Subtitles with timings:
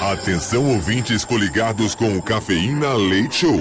[0.00, 3.58] Atenção ouvintes coligados com o Cafeína Leite Show.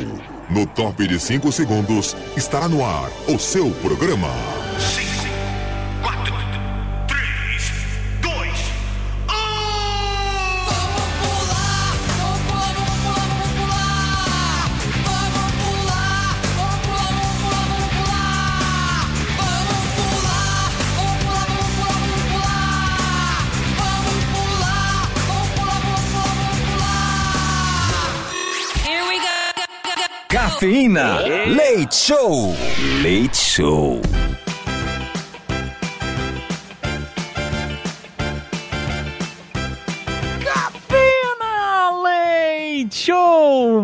[0.50, 4.28] No top de 5 segundos, estará no ar o seu programa.
[30.96, 32.56] Leite Show.
[33.04, 34.35] Leite Show.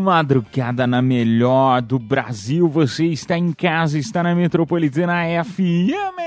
[0.01, 2.67] Madrugada na melhor do Brasil.
[2.67, 6.21] Você está em casa, está na Metropolitana FM.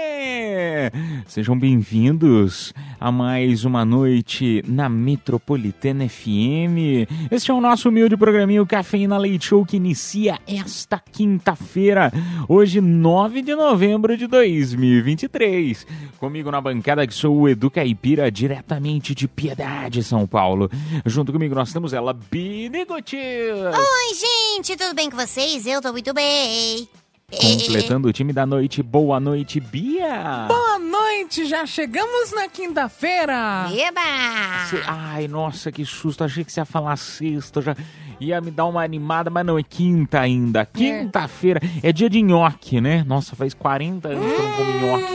[1.27, 7.09] Sejam bem-vindos a mais uma noite na Metropolitana FM.
[7.31, 12.13] Este é o nosso humilde programinho Cafeína Leite Show que inicia esta quinta-feira,
[12.49, 15.87] hoje 9 de novembro de 2023.
[16.19, 20.71] Comigo na bancada que sou o Edu Caipira, diretamente de Piedade, São Paulo.
[21.05, 23.64] Junto comigo nós temos ela, Bini Gutiérrez.
[23.71, 25.67] Oi, gente, tudo bem com vocês?
[25.67, 26.89] Eu tô muito bem.
[27.31, 30.45] Completando o time da noite, boa noite, Bia!
[30.47, 33.67] Boa noite, já chegamos na quinta-feira.
[33.73, 34.67] Eba!
[34.69, 37.77] Cê- Ai, nossa, que susto, achei que você ia falar sexta, já
[38.21, 40.67] ia me dar uma animada, mas não, é quinta ainda.
[40.67, 43.03] Quinta-feira, é dia de nhoque, né?
[43.07, 45.13] Nossa, faz 40 anos que eu não como nhoque.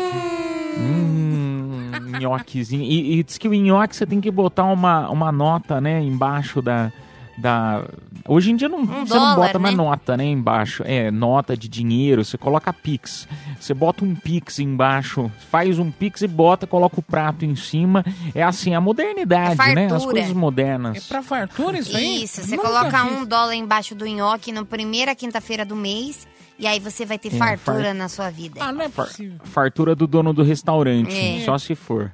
[0.80, 2.84] Hum, nhoquezinho.
[2.84, 6.62] E, e diz que o nhoque você tem que botar uma, uma nota, né, embaixo
[6.62, 6.92] da...
[7.38, 7.86] Da...
[8.28, 9.84] Hoje em dia não, você não dólar, bota mais né?
[9.84, 10.84] nota, né, embaixo.
[10.86, 13.28] É, nota de dinheiro, você coloca Pix.
[13.60, 18.04] Você bota um Pix embaixo, faz um Pix e bota, coloca o prato em cima.
[18.36, 19.88] É assim, a modernidade, É né?
[19.94, 21.08] As coisas É modernas.
[21.08, 22.24] pra fartura isso aí?
[22.24, 23.12] Isso, você Nunca coloca fiz.
[23.18, 27.34] um dólar embaixo do nhoque na primeira quinta-feira do mês e aí você vai ter
[27.34, 28.60] É, fartura far- na sua vida.
[28.64, 29.40] Ah, não é possível.
[29.46, 31.42] fartura do dono do restaurante, É.
[31.46, 32.12] só se for.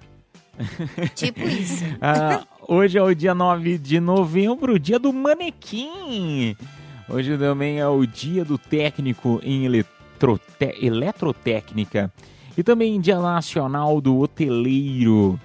[1.16, 1.84] Tipo isso.
[2.02, 6.56] Ah, hoje é o dia 9 de novembro, dia do manequim.
[7.10, 12.12] Hoje também é o dia do técnico em eletrote- eletrotécnica.
[12.58, 15.40] E também dia nacional do hoteleiro.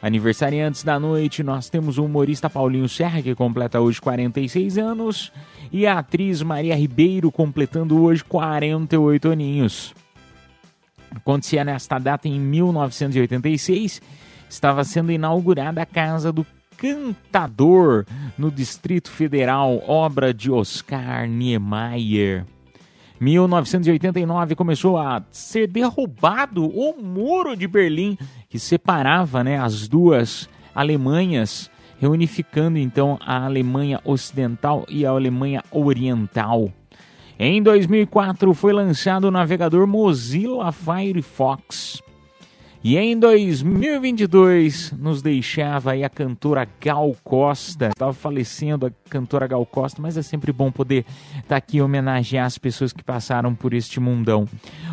[0.00, 5.32] Aniversariantes da noite, nós temos o humorista Paulinho Serra, que completa hoje 46 anos,
[5.72, 9.94] e a atriz Maria Ribeiro, completando hoje 48 aninhos.
[11.10, 14.00] Acontecia nesta data em 1986,
[14.48, 16.46] estava sendo inaugurada a Casa do
[16.76, 18.04] Cantador
[18.36, 22.44] no Distrito Federal, obra de Oscar Niemeyer.
[23.18, 28.18] 1989 começou a ser derrubado o muro de Berlim
[28.48, 36.70] que separava né, as duas Alemanhas, reunificando então a Alemanha Ocidental e a Alemanha Oriental.
[37.38, 42.02] Em 2004 foi lançado o navegador Mozilla Firefox.
[42.88, 47.88] E em 2022 nos deixava aí a cantora Gal Costa.
[47.88, 51.04] Estava falecendo a cantora Gal Costa, mas é sempre bom poder
[51.36, 54.46] estar aqui e homenagear as pessoas que passaram por este mundão.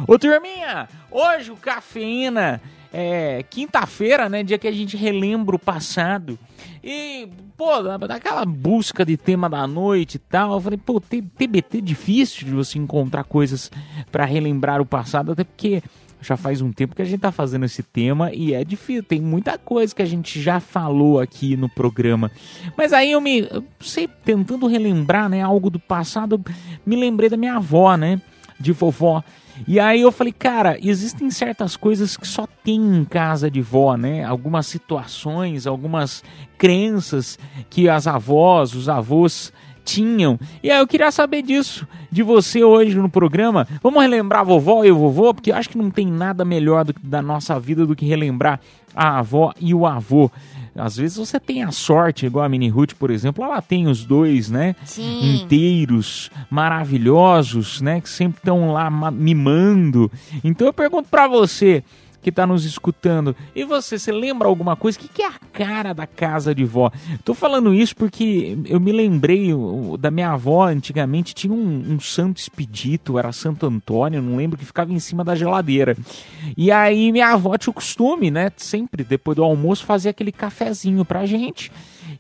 [0.08, 2.60] Ô turminha, hoje o Cafeína
[2.92, 4.42] é quinta-feira, né?
[4.42, 6.40] Dia que a gente relembra o passado.
[6.84, 11.82] E, pô, daquela busca de tema da noite e tal, eu falei, pô, TBT é
[11.82, 13.72] difícil de você encontrar coisas
[14.12, 15.84] para relembrar o passado, até porque
[16.24, 19.22] já faz um tempo que a gente tá fazendo esse tema e é difícil, tem
[19.22, 22.32] muita coisa que a gente já falou aqui no programa.
[22.78, 26.44] Mas aí eu me, eu sei, tentando relembrar, né, algo do passado,
[26.86, 28.22] me lembrei da minha avó, né,
[28.60, 29.24] de vovó.
[29.68, 33.96] E aí eu falei, cara, existem certas coisas que só tem em casa de vó,
[33.96, 34.24] né?
[34.24, 36.24] Algumas situações, algumas
[36.58, 37.38] crenças
[37.70, 40.40] que as avós, os avós tinham.
[40.64, 43.68] E aí eu queria saber disso de você hoje no programa.
[43.82, 46.86] Vamos relembrar a vovó e o vovô, porque eu acho que não tem nada melhor
[46.86, 48.60] do que- da nossa vida do que relembrar
[48.96, 50.30] a avó e o avô.
[50.76, 54.04] Às vezes você tem a sorte, igual a Mini Ruth, por exemplo, ela tem os
[54.06, 54.76] dois, né?
[54.86, 55.36] Sim.
[55.36, 58.02] Inteiros, maravilhosos, né?
[58.02, 60.12] Que sempre estão lá ma- mimando.
[60.44, 61.84] Então eu pergunto pra você
[62.24, 64.98] que tá nos escutando, e você, você lembra alguma coisa?
[64.98, 66.90] O que, que é a cara da casa de vó?
[67.26, 69.50] Tô falando isso porque eu me lembrei
[70.00, 74.66] da minha avó, antigamente tinha um, um santo expedito, era Santo Antônio, não lembro, que
[74.66, 75.98] ficava em cima da geladeira.
[76.56, 78.52] E aí minha avó tinha o costume, né?
[78.56, 81.72] Sempre depois do almoço fazer aquele cafezinho pra gente.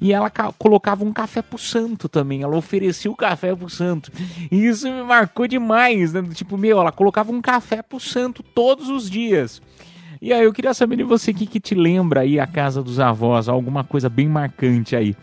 [0.01, 2.41] E ela ca- colocava um café pro santo também.
[2.41, 4.11] Ela oferecia o café pro santo.
[4.51, 6.21] E isso me marcou demais, né?
[6.33, 9.61] Tipo, meu, ela colocava um café pro santo todos os dias.
[10.23, 12.81] E aí eu queria saber de você o que, que te lembra aí a casa
[12.81, 15.17] dos avós, alguma coisa bem marcante aí.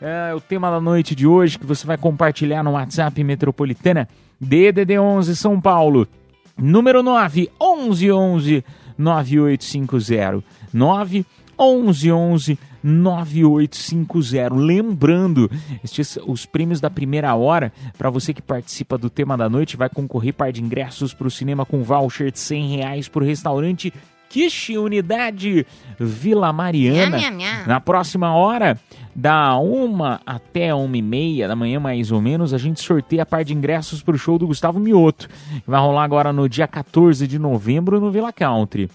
[0.00, 4.08] É, o tema da noite de hoje que você vai compartilhar no WhatsApp Metropolitana
[4.40, 6.08] DDD 11 São Paulo.
[6.56, 8.64] Número 9 11 11
[8.96, 10.42] 9850
[10.72, 11.26] 9
[11.58, 14.54] 11 11 9850.
[14.54, 15.50] Lembrando,
[15.84, 19.90] estes, os prêmios da primeira hora, para você que participa do tema da noite, vai
[19.90, 23.92] concorrer par de ingressos para o cinema com voucher de 100 reais para o restaurante
[24.28, 25.66] Kishi Unidade
[25.98, 27.18] Vila Mariana.
[27.18, 27.66] Nham, nham, nham.
[27.66, 28.78] Na próxima hora,
[29.14, 33.26] da uma até uma e meia da manhã, mais ou menos, a gente sorteia a
[33.26, 35.28] par de ingressos para o show do Gustavo Mioto.
[35.28, 38.90] que Vai rolar agora no dia 14 de novembro no Villa Country.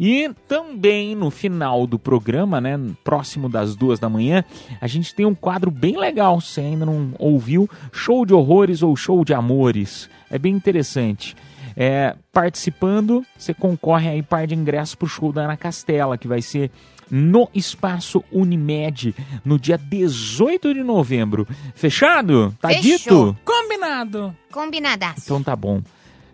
[0.00, 4.42] E também no final do programa, né, próximo das duas da manhã,
[4.80, 6.40] a gente tem um quadro bem legal.
[6.40, 10.08] Se você ainda não ouviu, show de horrores ou show de amores.
[10.30, 11.36] É bem interessante.
[11.76, 16.40] É, participando, você concorre aí par de ingressos pro show da Ana Castela, que vai
[16.40, 16.70] ser
[17.10, 19.14] no Espaço Unimed,
[19.44, 21.46] no dia 18 de novembro.
[21.74, 22.56] Fechado?
[22.60, 22.82] Tá Fechou.
[22.82, 23.36] dito?
[23.44, 24.34] Combinado.
[24.50, 25.20] Combinadaço.
[25.24, 25.82] Então tá bom.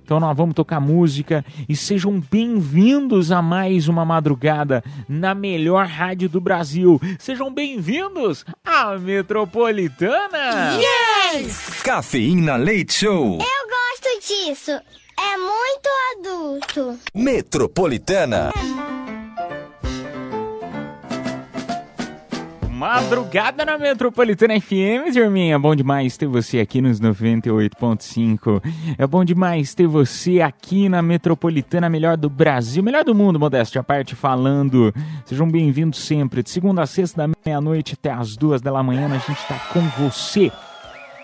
[0.05, 6.29] Então nós vamos tocar música e sejam bem-vindos a mais uma madrugada na melhor rádio
[6.29, 7.01] do Brasil.
[7.19, 10.79] Sejam bem-vindos à Metropolitana.
[11.83, 13.39] Cafeína Leite Show.
[13.39, 15.02] Eu gosto disso.
[15.19, 15.89] É muito
[16.19, 16.99] adulto.
[17.15, 18.51] Metropolitana.
[22.71, 25.57] Madrugada na Metropolitana FM, turminha.
[25.57, 28.61] Bom demais ter você aqui nos 98.5.
[28.99, 33.81] É bom demais ter você aqui na Metropolitana, melhor do Brasil, melhor do mundo, modéstia
[33.81, 34.93] à parte, falando.
[35.25, 36.43] Sejam bem-vindos sempre.
[36.43, 39.81] De segunda a sexta, da meia-noite até as duas da manhã, a gente tá com
[39.91, 40.51] você.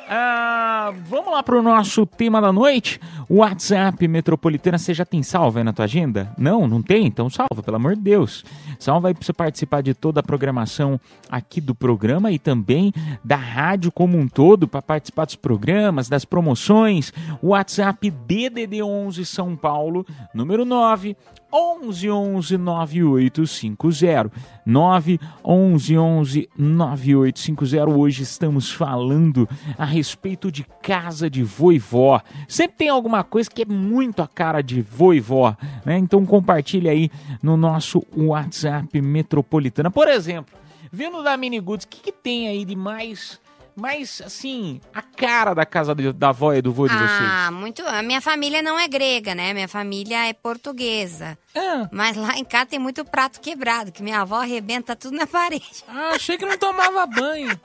[0.09, 3.01] Ah, vamos lá pro nosso tema da noite.
[3.29, 6.33] WhatsApp Metropolitana, você já tem salvo aí na tua agenda?
[6.39, 7.07] Não, não tem?
[7.07, 8.45] Então salva, pelo amor de Deus.
[8.79, 11.01] Salva aí pra você participar de toda a programação
[11.31, 12.93] aqui do programa e também
[13.25, 17.13] da rádio como um todo, para participar dos programas, das promoções.
[17.43, 21.17] WhatsApp DDD 11 São Paulo, número 9
[21.53, 24.31] 11 11 9850
[24.67, 29.49] 9 11 11 9850 hoje estamos falando
[29.79, 34.63] a respeito de casa de voivó sempre tem alguma coisa que é muito a cara
[34.63, 35.99] de voivó né?
[35.99, 37.11] então compartilhe aí
[37.43, 40.57] no nosso WhatsApp metropolitana por exemplo
[40.93, 43.41] vendo da Mini Goods o que, que tem aí de mais
[43.77, 47.81] mais assim a cara da casa da avó e do vô de vocês Ah, muito.
[47.87, 49.55] A minha família não é grega, né?
[49.55, 51.39] Minha família é portuguesa.
[51.55, 55.27] Ah, Mas lá em casa tem muito prato quebrado, que minha avó arrebenta tudo na
[55.31, 55.85] parede.
[55.87, 57.59] ah, achei que não tomava banho.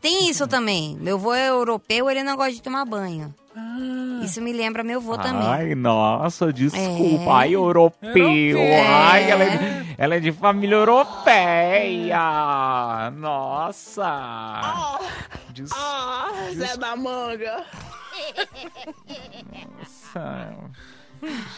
[0.00, 0.96] Tem isso também.
[1.00, 3.34] Meu avô é europeu, ele não gosta de tomar banho.
[3.56, 5.48] Ah, Isso me lembra meu avô também.
[5.48, 7.32] Ai, nossa, desculpa.
[7.32, 7.36] É.
[7.36, 8.16] Ai, europeu.
[8.16, 8.84] Europeu.
[8.86, 12.20] Ai, ela é, de, ela é de família europeia.
[13.16, 14.10] Nossa.
[15.50, 15.70] Des-
[16.54, 17.64] Zé da manga.
[19.78, 20.54] Nossa.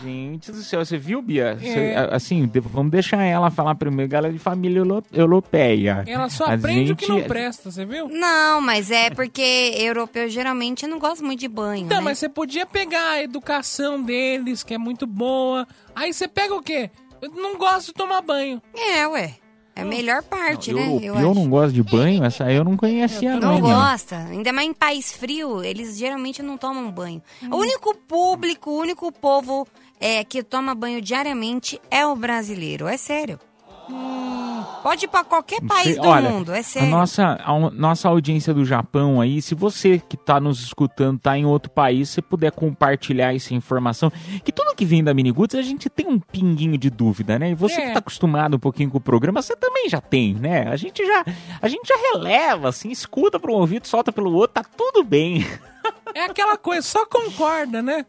[0.02, 1.56] Gente do céu, você viu, Bia?
[1.56, 1.96] Você- É.
[1.96, 4.14] a- assim, vamos deixar ela falar primeiro.
[4.14, 6.04] Ela é de família euro- europeia.
[6.06, 8.08] ela só A aprende o que gente- não presta, você viu?
[8.08, 11.84] Não, mas é porque europeu geralmente não gosta muito de banho.
[11.86, 12.04] Então, né?
[12.04, 15.66] mas você podia pegar a educação deles, que é muito boa.
[15.94, 16.90] Aí você pega o quê?
[17.20, 18.62] Eu não gosto de tomar banho.
[18.74, 19.34] É, ué.
[19.78, 20.98] É a melhor parte, né?
[21.00, 21.34] Eu acho.
[21.34, 22.24] não gosta de banho?
[22.24, 23.52] Essa aí eu não conhecia, Eu não.
[23.54, 23.74] Não mano?
[23.76, 24.16] gosta.
[24.16, 27.22] Ainda mais em país frio, eles geralmente não tomam banho.
[27.48, 29.66] O único público, o único povo
[30.00, 32.88] é, que toma banho diariamente é o brasileiro.
[32.88, 33.38] É sério.
[34.82, 36.88] Pode ir pra qualquer país do olha, mundo, é A sério.
[36.88, 41.44] nossa, a nossa audiência do Japão aí, se você que tá nos escutando tá em
[41.44, 44.10] outro país, se puder compartilhar essa informação,
[44.44, 47.50] que tudo que vem da Miniguts a gente tem um pinguinho de dúvida, né?
[47.50, 47.86] E você É.
[47.88, 50.68] que tá acostumado um pouquinho com o programa, você também já tem, né?
[50.68, 51.24] A gente já,
[51.60, 55.46] a gente já releva, assim, escuta para um ouvido, solta pelo outro, tá tudo bem.
[56.14, 58.04] É aquela coisa, só concorda, né?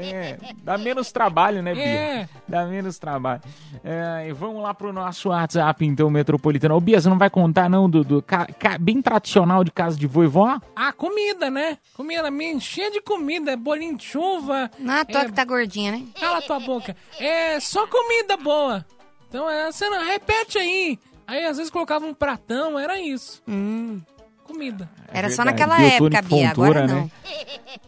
[0.00, 1.82] É, dá menos trabalho, né, Bia?
[1.84, 2.28] É.
[2.48, 3.40] Dá menos trabalho.
[3.82, 6.74] É, e vamos lá pro nosso WhatsApp, então, metropolitano.
[6.76, 9.96] Ô, Bia, você não vai contar, não, do, do ca- ca- bem tradicional de casa
[9.96, 10.60] de voivó?
[10.74, 11.78] Ah, comida, né?
[11.96, 14.70] Comida, me encher de comida, é bolinho de chuva.
[14.78, 16.02] Não à toa é- que tá gordinha, né?
[16.20, 16.96] Cala tua boca.
[17.18, 18.84] É só comida boa.
[19.28, 20.98] Então, é, você não, repete aí.
[21.26, 23.42] Aí, às vezes, colocava um pratão, era isso.
[23.48, 24.00] Hum.
[24.44, 24.88] Comida.
[25.12, 25.60] Era só verdade.
[25.70, 27.04] naquela Biotônico época, Bia, agora Fontoura, não.
[27.04, 27.10] né?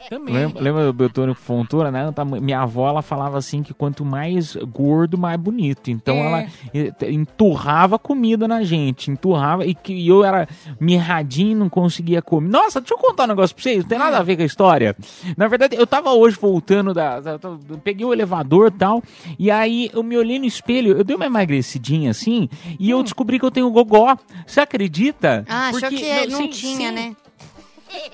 [0.08, 0.34] Também.
[0.34, 2.12] Lembra, lembra do Biotônico Fontoura, né?
[2.12, 5.90] Tá- Minha avó, ela falava assim que quanto mais gordo, mais bonito.
[5.90, 6.26] Então É.
[6.26, 10.48] ela enturrava comida na gente, enturrava, e que eu era
[10.80, 12.48] mirradinho, não conseguia comer.
[12.48, 14.46] Nossa, deixa eu contar um negócio pra vocês, não tem nada a ver com a
[14.46, 14.96] história.
[15.36, 17.20] Na verdade, eu tava hoje voltando da...
[17.20, 19.02] da- da- eu peguei o elevador e tal,
[19.38, 22.48] e aí eu me olhei no espelho, eu dei uma emagrecidinha assim,
[22.78, 24.16] e eu descobri que eu tenho gogó.
[24.46, 25.40] Você acredita?
[25.42, 25.44] Hum.
[25.48, 26.94] Ah, achou Porque- que não, sim, tinha, sim.
[26.94, 27.16] né?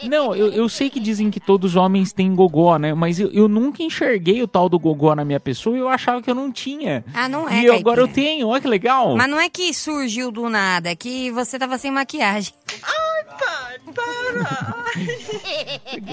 [0.04, 2.94] Não, eu, eu sei que dizem que todos os homens têm gogó, né?
[2.94, 6.22] Mas eu, eu nunca enxerguei o tal do gogó na minha pessoa e eu achava
[6.22, 7.04] que eu não tinha.
[7.12, 9.16] Ah, não é, E eu- agora eu tenho, olha que legal.
[9.16, 12.52] Mas não é que surgiu do nada, é que você tava sem maquiagem.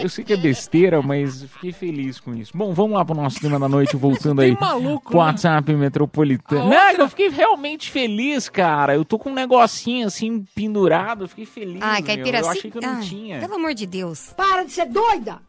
[0.02, 2.52] Eu sei que é besteira, mas fiquei feliz com isso.
[2.56, 4.58] Bom, vamos lá pro nosso tema da noite, voltando aí.
[4.60, 5.20] maluco, né?
[5.20, 6.70] WhatsApp Metropolitano.
[6.70, 8.96] Não, outra- eu fiquei realmente feliz, cara.
[8.96, 11.82] Eu tô com um negocinho assim pendurado, eu fiquei feliz.
[11.82, 12.26] Ai, meu.
[12.28, 13.40] Eu achei que eu não Ai, tinha.
[13.40, 14.34] Pelo amor de Deus.
[14.36, 15.40] Para de ser doida!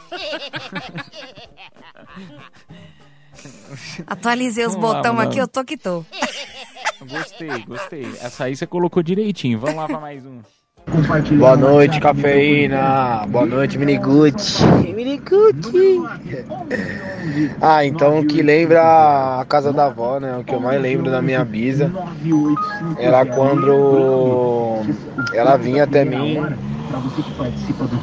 [4.06, 6.04] Atualizei os botões aqui, eu tô que tô.
[7.06, 8.04] Gostei, gostei.
[8.20, 9.58] Essa aí você colocou direitinho.
[9.58, 10.40] Vamos lá pra mais um.
[11.38, 13.26] Boa noite, cafeína.
[13.28, 14.62] Boa noite, Miniguti.
[14.94, 16.02] Miniguti.
[17.60, 20.36] Ah, então o que lembra a casa da avó, né?
[20.36, 21.90] O que eu mais lembro da minha bisa
[22.98, 24.82] era quando
[25.32, 26.38] ela vinha até mim.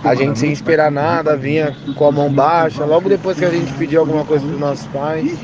[0.04, 2.84] A gente sem esperar nada, vinha com a mão baixa.
[2.84, 5.38] Logo depois que a gente pediu alguma coisa pros nossos pais,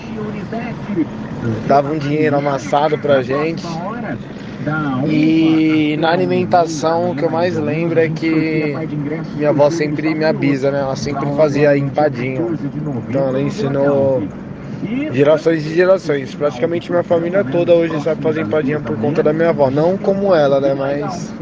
[1.67, 3.63] dava um dinheiro amassado pra gente.
[5.07, 8.75] E na alimentação, o que eu mais lembro é que
[9.35, 10.79] minha avó sempre me avisa, né?
[10.79, 12.41] Ela sempre fazia empadinha.
[13.09, 14.23] Então ela ensinou
[15.11, 16.35] gerações e gerações.
[16.35, 19.69] Praticamente minha família toda hoje sabe fazer empadinha por conta da minha avó.
[19.69, 20.73] Não como ela, né?
[20.73, 21.33] Mas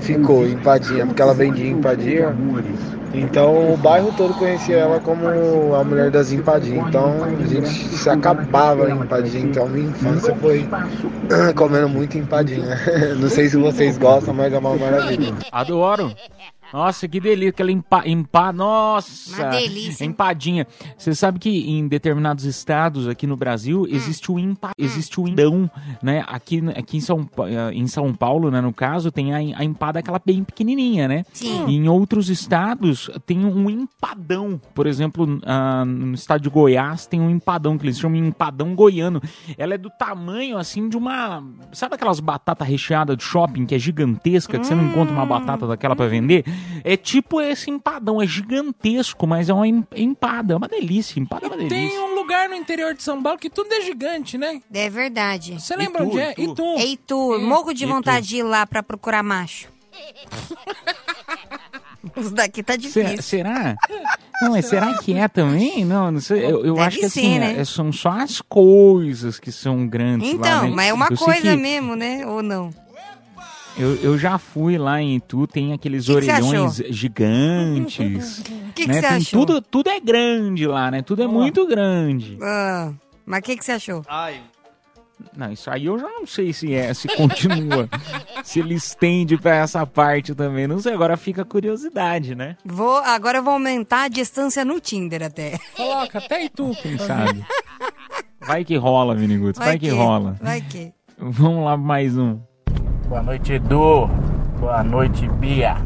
[0.00, 2.34] ficou empadinha, porque ela vendia empadinha.
[3.14, 6.88] Então o bairro todo conhecia ela como a mulher das empadinhas.
[6.88, 9.44] Então a gente se acabava em empadinha.
[9.44, 10.68] Então minha infância foi
[11.54, 12.76] comendo muito empadinha.
[13.16, 15.32] Não sei se vocês gostam, mas é uma maravilha.
[15.52, 16.12] Adoro.
[16.74, 20.04] Nossa, que delícia, aquela empa, empa nossa, Uma delícia.
[20.04, 20.66] empadinha.
[20.98, 23.86] Você sabe que em determinados estados aqui no Brasil Hum.
[23.88, 25.70] existe o empa, existe o empadão,
[26.02, 26.24] né?
[26.26, 30.00] Aqui, aqui em, São, eh, em São Paulo, né, no caso, tem a, a empada
[30.00, 31.24] aquela bem pequenininha, né?
[31.32, 31.64] Sim.
[31.68, 34.60] E em outros estados tem um empadão.
[34.74, 38.74] Por exemplo, ah, no estado de Goiás tem um empadão que eles chamam de empadão
[38.74, 39.22] goiano.
[39.56, 41.40] Ela é do tamanho assim de uma,
[41.72, 45.68] sabe aquelas batatas recheadas de shopping que é gigantesca, que você não encontra uma batata
[45.68, 46.44] daquela pra vender?
[46.82, 51.46] É tipo esse empadão, é gigantesco, mas é uma em- empada, é uma delícia, empada
[51.46, 51.76] é uma delícia.
[51.76, 54.60] Tem um lugar no interior de São Paulo que tudo é gigante, né?
[54.72, 55.60] É verdade.
[55.60, 56.32] Você lembra Itu, onde é?
[56.32, 56.42] Itu.
[56.52, 56.62] Itu.
[56.78, 57.92] Ei, tu, morro de E tu?
[57.92, 59.68] vontade de ir lá pra procurar macho.
[62.16, 63.22] Os daqui tá difícil.
[63.22, 63.74] será?
[64.42, 65.84] Não, mas será que é também?
[65.86, 66.44] Não, não sei.
[66.44, 67.58] Eu, eu acho que ser, assim, né?
[67.58, 70.72] é- são só as coisas que são grandes lá, Então, né?
[70.74, 72.26] mas é uma Eu coisa que mesmo, né?
[72.26, 72.70] Ou não?
[73.76, 78.42] Eu, eu já fui lá em Itu, tem aqueles Que que orelhões gigantes.
[78.64, 78.94] O que, que né?
[78.94, 79.46] você tem achou?
[79.46, 81.00] tudo, tudo é grande lá, né?
[81.00, 82.36] Tudo é muito grande.
[82.42, 82.92] Ah,
[83.24, 84.02] mas o que, que você achou?
[85.36, 87.88] Não, isso aí eu já não sei se é, se continua.
[88.42, 90.66] se ele estende pra essa parte também.
[90.66, 92.56] Não sei, agora fica a curiosidade, né?
[92.64, 95.56] Vou, agora eu vou aumentar a distância no Tinder até.
[95.76, 96.72] Coloca até Itu.
[96.82, 97.44] Quem sabe?
[98.40, 100.36] Vai que rola, Miniguts, vai, que, rola.
[100.42, 100.92] Vai que.
[101.16, 102.40] Vamos lá, mais um.
[103.08, 104.08] Boa noite, Edu.
[104.58, 105.76] Boa noite, Bia.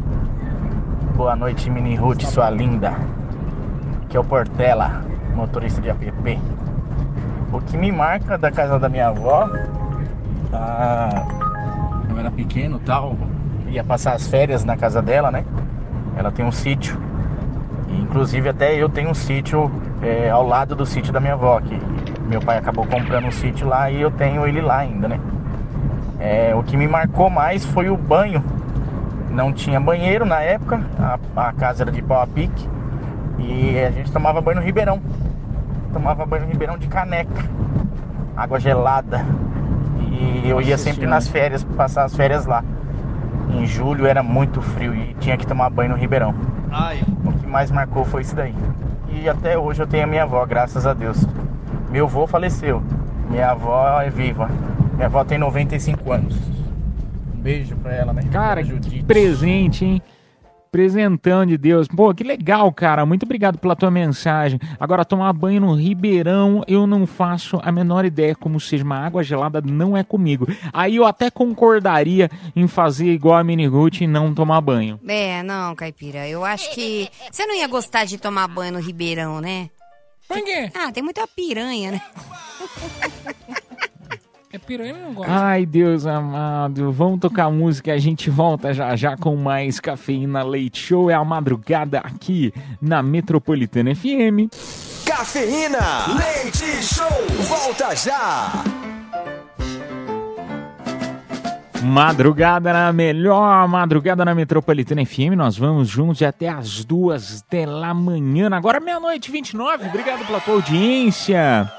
[1.17, 2.95] Boa noite, Mini Ruth, sua linda.
[4.05, 5.03] Aqui é o Portela,
[5.35, 6.41] motorista de app.
[7.53, 9.51] O que me marca da casa da minha avó,
[10.49, 11.27] tá...
[12.09, 13.17] eu era pequeno tal,
[13.67, 15.45] ia passar as férias na casa dela, né?
[16.17, 16.97] Ela tem um sítio.
[17.89, 19.69] E, inclusive até eu tenho um sítio
[20.03, 21.77] é, ao lado do sítio da minha avó, que
[22.29, 25.19] meu pai acabou comprando um sítio lá e eu tenho ele lá ainda, né?
[26.19, 28.43] É, o que me marcou mais foi o banho.
[29.31, 32.69] Não tinha banheiro na época, a, a casa era de pau a pique.
[33.39, 35.01] E a gente tomava banho no Ribeirão.
[35.93, 37.45] Tomava banho no Ribeirão de caneca.
[38.37, 39.25] Água gelada.
[40.11, 41.15] E eu ia Nossa sempre Senhora.
[41.15, 42.65] nas férias, passar as férias lá.
[43.51, 46.35] Em julho era muito frio e tinha que tomar banho no Ribeirão.
[47.25, 48.55] O que mais marcou foi isso daí.
[49.11, 51.25] E até hoje eu tenho a minha avó, graças a Deus.
[51.91, 52.83] Meu avô faleceu.
[53.31, 54.49] Minha avó é viva.
[54.99, 56.35] Minha avó tem 95 anos.
[57.33, 58.21] Um beijo pra ela, né?
[58.33, 60.03] Cara, que presente, hein?
[60.73, 61.87] Presentão de Deus.
[61.87, 63.07] Pô, que legal, cara.
[63.07, 64.59] Muito obrigado pela tua mensagem.
[64.79, 68.83] Agora, tomar banho no Ribeirão, eu não faço a menor ideia como seja.
[68.83, 70.49] Uma água gelada não é comigo.
[70.73, 74.99] Aí eu até concordaria em fazer igual a Mini Ruth e não tomar banho.
[75.07, 76.29] É, não, Caipira.
[76.29, 79.71] Eu acho que você não ia gostar de tomar banho no Ribeirão, né?
[80.27, 80.73] Por quê?
[80.75, 82.03] Ah, tem muita piranha, né?
[84.51, 85.31] É piranha, não gosto.
[85.31, 86.91] Ai, Deus amado.
[86.91, 87.93] Vamos tocar música.
[87.93, 91.11] A gente volta já já com mais Cafeína Leite Show.
[91.11, 94.49] É a madrugada aqui na Metropolitana FM.
[95.05, 97.07] Cafeína, leite show,
[97.41, 98.53] volta já.
[101.83, 105.37] Madrugada na melhor madrugada na Metropolitana FM.
[105.37, 108.49] Nós vamos juntos até as duas da manhã.
[108.53, 109.89] Agora meia-noite 29.
[109.89, 111.71] Obrigado pela tua audiência.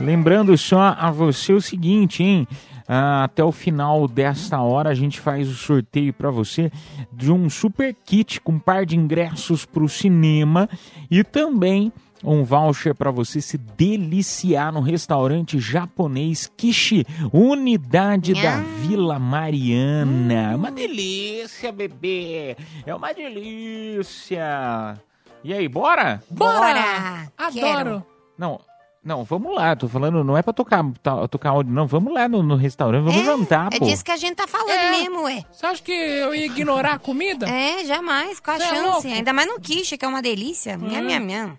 [0.00, 2.46] Lembrando só a você o seguinte, hein?
[2.86, 6.72] Ah, até o final desta hora a gente faz o sorteio para você
[7.12, 10.68] de um super kit com um par de ingressos para o cinema
[11.10, 11.92] e também
[12.24, 20.56] um voucher para você se deliciar no restaurante japonês Kishi, unidade da Vila Mariana.
[20.56, 22.56] Uma delícia, bebê!
[22.86, 24.98] É uma delícia!
[25.44, 26.22] E aí, bora?
[26.30, 27.30] Bora!
[27.36, 28.04] Adoro!
[28.36, 28.60] Não,
[29.08, 31.86] não, vamos lá, tô falando, não é pra tocar, tá- tocar áudio, não.
[31.86, 33.86] Vamos lá no, no restaurante, vamos jantar, É pô.
[33.86, 34.90] disso que a gente tá falando É.
[34.90, 35.42] mesmo, ué.
[35.50, 37.48] Você acha que eu ia ignorar a comida?
[37.48, 38.82] É, jamais, com a Cê é chance.
[38.82, 39.08] louco?
[39.08, 40.76] Ainda mais no quiche, que é uma delícia.
[40.76, 41.58] Minha, minha, minha.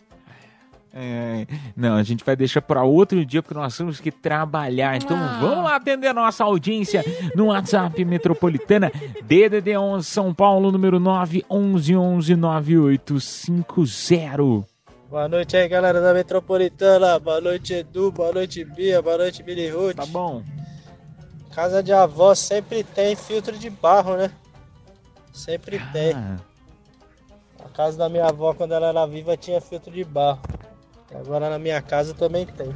[0.91, 1.45] É,
[1.77, 4.97] não, a gente vai deixar para outro dia porque nós temos que trabalhar.
[4.97, 5.37] Então Ah.
[5.39, 8.91] vamos lá atender a nossa audiência no WhatsApp Metropolitana
[9.23, 14.67] DDD 11 São Paulo número 9 11 11 9850.
[15.09, 17.17] Boa noite aí, galera da Metropolitana.
[17.17, 18.11] Boa noite, Edu.
[18.11, 19.01] Boa noite, Bia.
[19.01, 19.95] Boa noite, Billy Ruth.
[19.95, 20.43] Tá bom.
[21.51, 24.31] Casa de avó sempre tem filtro de barro, né?
[25.33, 26.13] Sempre tem.
[26.13, 26.37] Ah,
[27.65, 30.39] A casa da minha avó, quando ela era viva, tinha filtro de barro.
[31.13, 32.73] Agora na minha casa também tem.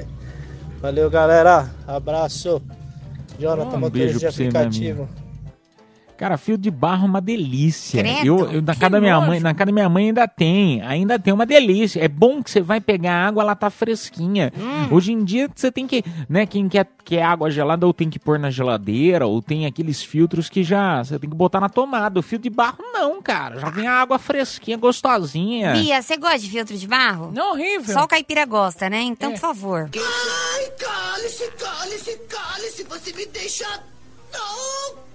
[0.80, 1.70] Valeu, galera.
[1.86, 2.62] Abraço.
[3.38, 5.06] Jonathan, Um motorista de aplicativo.
[6.18, 8.02] Cara, fio de barro é uma delícia.
[8.02, 9.26] Credo, eu, eu- na casa da minha nojo.
[9.28, 12.00] mãe, na casa da minha mãe ainda tem, ainda tem uma delícia.
[12.04, 14.52] É bom que você vai pegar água, ela tá fresquinha.
[14.58, 14.88] Hum.
[14.94, 18.18] Hoje em dia você tem que, né, quem quer, quer água gelada ou tem que
[18.18, 22.18] pôr na geladeira, ou tem aqueles filtros que já você tem que botar na tomada.
[22.18, 23.60] O fio de barro não, cara.
[23.60, 25.72] Já vem a água fresquinha, gostosinha.
[25.74, 27.30] Bia, você gosta de filtro de barro?
[27.32, 27.94] Não, horrível.
[27.94, 29.02] Só o caipira gosta, né?
[29.02, 29.32] Então, É.
[29.34, 29.88] por favor.
[29.94, 33.64] Ai, cale-se, cale-se, cale-se, você me deixa.
[34.32, 35.07] Não!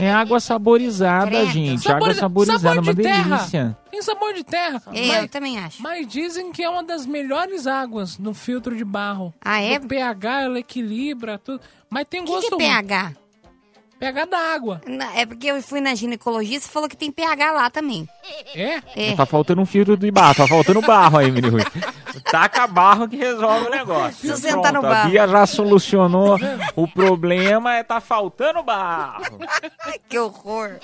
[0.00, 1.50] É água saborizada, Credo.
[1.50, 1.82] gente.
[1.82, 3.36] Sabor- água saborizada, sabor uma de terra.
[3.36, 3.76] delícia.
[3.90, 4.82] Tem sabor de terra.
[4.94, 5.82] É, mas, eu também acho.
[5.82, 9.34] mas dizem que é uma das melhores águas no filtro de barro.
[9.44, 9.76] Ah, é?
[9.78, 11.60] O pH, ela equilibra tudo.
[11.90, 13.02] Mas tem O que, gosto que é pH?
[13.06, 13.16] ruim.
[13.98, 14.80] pH da água.
[14.86, 18.08] Na- É porque eu fui na ginecologista e falou que tem pH lá também.
[18.54, 18.80] É?
[18.94, 19.16] É.
[19.16, 21.58] Tá faltando um filtro de barro, tá faltando barro aí, menino.
[22.30, 24.14] Taca barro que resolve o negócio.
[24.14, 25.10] Se você sentar no a barro.
[25.10, 26.36] Bia já solucionou
[26.76, 29.38] o problema, é tá faltando barro.
[30.08, 30.78] Que horror.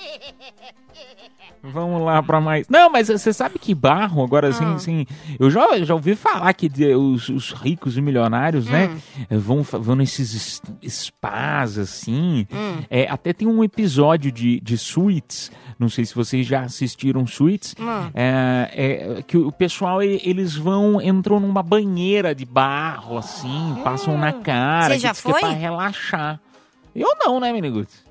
[1.67, 2.67] Vamos lá pra mais.
[2.69, 4.75] Não, mas você sabe que barro, agora assim, Ah.
[4.75, 5.05] assim
[5.39, 8.87] eu já, já ouvi falar que de- os, os ricos e milionários, né,
[9.31, 9.39] Hum.
[9.39, 12.45] vão, fa- vão nesses es- spas, assim.
[12.53, 12.83] Hum.
[12.87, 17.75] É, até tem um episódio de, de Suits, não sei se vocês já assistiram Suits,
[17.79, 18.09] Hum.
[18.13, 18.69] é,
[19.17, 24.89] é, que o pessoal, eles vão, entram numa banheira de barro, assim, passam na cara,
[24.89, 25.39] Você que já diz que é foi?
[25.41, 26.39] pra relaxar.
[26.95, 28.03] Eu não, né, Miniguts?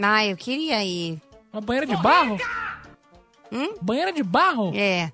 [0.00, 1.20] Ah, eu queria ir.
[1.52, 2.36] Uma banheira de barro?
[3.50, 3.74] Hum?
[3.82, 4.72] Banheira de barro?
[4.76, 5.10] É.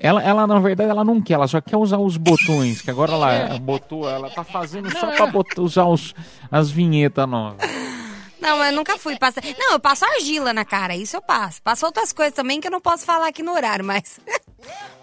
[0.00, 3.12] Ela, ela, na verdade, ela não quer, ela só quer usar os botões, que agora
[3.12, 3.58] ela É.
[3.58, 5.30] botou, ela tá fazendo só Não, pra é.
[5.30, 6.14] botar- usar os,
[6.50, 7.58] as vinhetas novas.
[8.44, 9.42] Não, eu nunca fui passar.
[9.58, 11.62] Não, eu passo argila na cara, isso eu passo.
[11.62, 14.20] Passo outras coisas também que eu não posso falar aqui no horário, mas.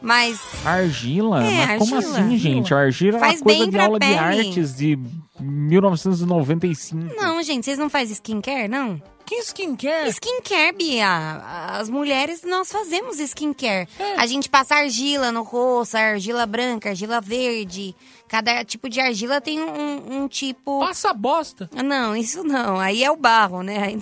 [0.01, 0.39] Mas.
[0.65, 1.43] Argila?
[1.45, 2.19] É, Mas como argila.
[2.19, 2.73] assim, gente?
[2.73, 4.17] Argila é Faz uma coisa bem de aula de pele.
[4.17, 4.97] artes de
[5.39, 7.15] 1995.
[7.15, 9.01] Não, gente, vocês não fazem skincare, não?
[9.25, 10.09] Que skincare?
[10.09, 11.41] Skincare, Bia.
[11.79, 13.87] As mulheres, nós fazemos skincare.
[13.99, 14.15] É.
[14.19, 17.95] A gente passa argila no rosto, argila branca, argila verde.
[18.31, 20.79] Cada tipo de argila tem um, um tipo...
[20.79, 21.69] Passa bosta.
[21.83, 22.79] Não, isso não.
[22.79, 23.77] Aí é o barro, né?
[23.77, 23.99] Aí-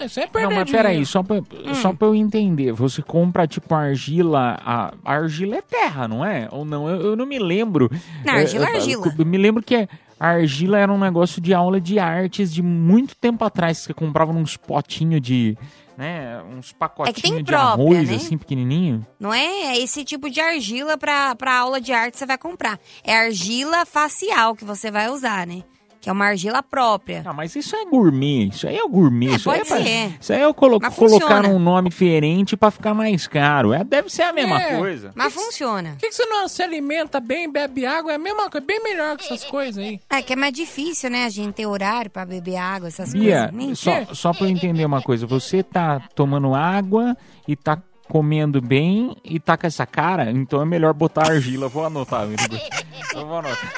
[0.00, 0.88] Isso é perder Não, mas dinheiro.
[0.88, 1.74] peraí, só pra, Hum.
[1.74, 2.72] só pra eu entender.
[2.72, 4.58] Você compra, tipo, argila.
[4.64, 6.48] A, a argila é terra, não é?
[6.50, 6.88] Ou não?
[6.88, 7.90] Eu, eu não me lembro.
[8.24, 9.14] Não, argila é eu- eu- argila.
[9.18, 9.76] Eu me lembro que
[10.18, 13.80] a argila era um negócio de aula de artes de muito tempo atrás.
[13.80, 15.56] Que você comprava uns potinhos de.
[15.96, 18.16] Né, uns pacotinhos de É própria, arroz, né?
[18.16, 19.06] assim, pequenininho.
[19.18, 22.80] Não é esse tipo de argila pra, pra aula de arte que você vai comprar.
[23.04, 25.62] É argila facial que você vai usar, né?
[26.04, 27.22] Que é uma argila própria.
[27.24, 29.34] Ah, mas isso é gourmet, isso aí é gourmet.
[29.36, 30.16] isso aí pode é pra- ser.
[30.20, 31.48] Isso aí eu colo Mas colocar funciona.
[31.48, 33.72] um nome diferente pra ficar mais caro.
[33.72, 34.76] É, deve ser a mesma É.
[34.76, 35.12] coisa.
[35.14, 35.90] Mas funciona.
[35.92, 38.12] Por que, que você não se alimenta bem, bebe água?
[38.12, 39.98] É a mesma coisa, bem melhor que essas coisas aí.
[40.10, 41.24] É que é mais difícil, né?
[41.24, 43.52] A gente ter horário pra beber água, essas Bia, coisas.
[43.54, 47.16] Nem só, só pra eu entender uma coisa, você tá tomando água
[47.48, 47.78] e tá
[48.10, 51.66] comendo bem e tá com essa cara, então é melhor botar argila.
[51.68, 52.26] Vou anotar.
[53.14, 53.72] Eu vou anotar.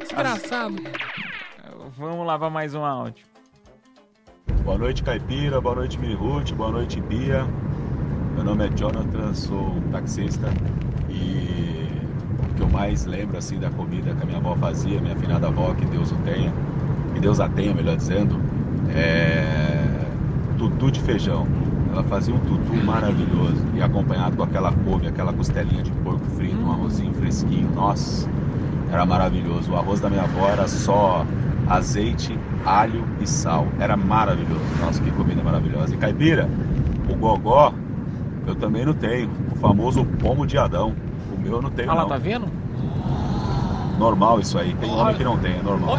[0.00, 0.74] Desgraçado.
[2.00, 3.26] Vamos lá pra mais um áudio.
[4.64, 5.60] Boa noite, Caipira.
[5.60, 6.54] Boa noite, Mirute.
[6.54, 7.46] Boa noite, Bia.
[8.34, 10.48] Meu nome é Jonathan, sou taxista
[11.10, 12.00] e
[12.42, 15.48] o que eu mais lembro assim da comida que a minha avó fazia, minha finada
[15.48, 16.50] avó, que Deus o tenha,
[17.12, 18.40] que Deus a tenha, melhor dizendo,
[18.94, 20.06] é
[20.56, 21.46] tutu de feijão.
[21.92, 26.56] Ela fazia um tutu maravilhoso e acompanhado com aquela couve, aquela costelinha de porco frito,
[26.56, 27.70] um arrozinho fresquinho.
[27.74, 28.26] Nossa,
[28.90, 29.72] era maravilhoso.
[29.72, 31.26] O arroz da minha avó era só
[31.70, 33.66] azeite, alho e sal.
[33.78, 34.60] Era maravilhoso.
[34.84, 35.94] Nossa, que comida maravilhosa.
[35.94, 36.48] E caipira,
[37.08, 37.72] o gogó
[38.46, 39.30] eu também não tenho.
[39.52, 40.92] O famoso pomo de Adão.
[41.32, 42.08] O meu eu não tenho Ah lá, não.
[42.08, 42.46] tá vendo?
[43.98, 44.74] Normal isso aí.
[44.74, 45.98] Tem homem que não tem, é normal.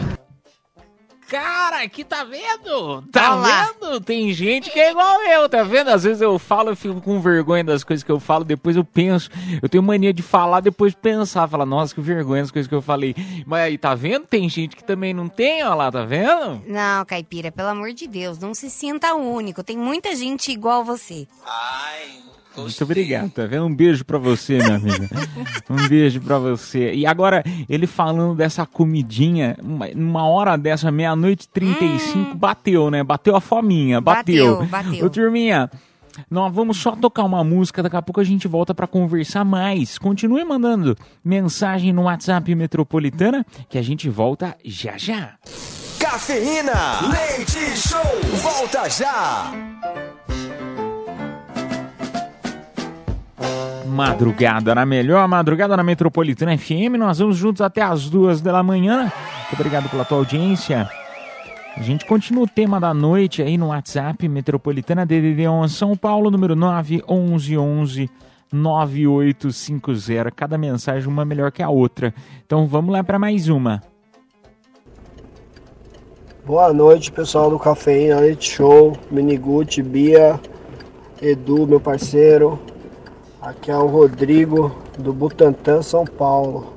[1.31, 3.03] Cara, aqui tá vendo?
[3.03, 3.69] Tá Olha lá.
[3.79, 4.01] vendo?
[4.01, 5.87] Tem gente que é igual eu, tá vendo?
[5.87, 8.83] Às vezes eu falo, eu fico com vergonha das coisas que eu falo, depois eu
[8.83, 9.29] penso.
[9.61, 12.81] Eu tenho mania de falar, depois pensar, falar, nossa, que vergonha das coisas que eu
[12.81, 13.15] falei.
[13.45, 14.27] Mas aí, tá vendo?
[14.27, 16.61] Tem gente que também não tem, ó lá, tá vendo?
[16.67, 19.63] Não, caipira, pelo amor de Deus, não se sinta único.
[19.63, 21.29] Tem muita gente igual você.
[22.57, 23.65] Muito obrigado, tá vendo?
[23.65, 25.09] Um beijo pra você, minha amiga.
[25.69, 26.93] Um beijo pra você.
[26.93, 33.03] E agora, ele falando dessa comidinha, uma, uma hora dessa, meia-noite e 35, bateu, né?
[33.03, 34.57] Bateu a fominha, bateu.
[34.57, 35.05] Bateu, bateu.
[35.05, 35.69] Ô, turminha,
[36.29, 39.97] nós vamos só tocar uma música, daqui a pouco a gente volta pra conversar mais.
[39.97, 45.35] Continue mandando mensagem no WhatsApp Metropolitana, que a gente volta já já.
[45.99, 48.01] Cafeína, leite show,
[48.41, 49.51] volta já.
[54.01, 56.97] Madrugada na melhor madrugada na Metropolitana FM.
[56.97, 59.01] Nós vamos juntos até as duas da manhã.
[59.03, 60.89] Muito obrigado pela tua audiência.
[61.77, 66.31] A gente continua o tema da noite aí no WhatsApp Metropolitana DDD 11 São Paulo,
[66.31, 68.09] número 911
[68.51, 70.31] 9850.
[70.31, 72.11] Cada mensagem uma melhor que a outra.
[72.43, 73.83] Então vamos lá para mais uma.
[76.43, 80.39] Boa noite, pessoal do Cafeína Leite Show, Miniguti, Bia,
[81.21, 82.59] Edu, meu parceiro.
[83.41, 86.73] Aqui é o Rodrigo do Butantã, São Paulo.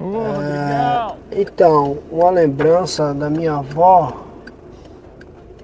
[0.00, 4.22] É, então, uma lembrança da minha avó,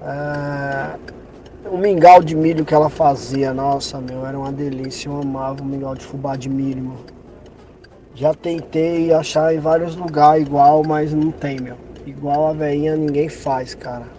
[0.01, 0.97] é,
[1.71, 5.65] o mingau de milho que ela fazia, nossa, meu, era uma delícia, eu amava o
[5.65, 6.97] mingau de fubá de milho, meu.
[8.13, 11.77] Já tentei achar em vários lugares igual, mas não tem, meu.
[12.05, 14.18] Igual a veinha ninguém faz, cara.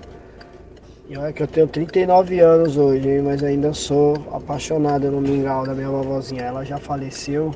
[1.10, 5.66] E olha que eu tenho 39 anos hoje, hein, mas ainda sou apaixonado no mingau
[5.66, 6.44] da minha vovozinha.
[6.44, 7.52] Ela já faleceu,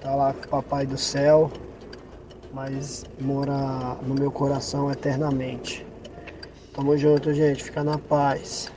[0.00, 1.50] tá lá com o papai do céu,
[2.50, 5.84] mas mora no meu coração eternamente.
[6.74, 7.62] Tamo junto, gente.
[7.62, 8.72] Fica na paz.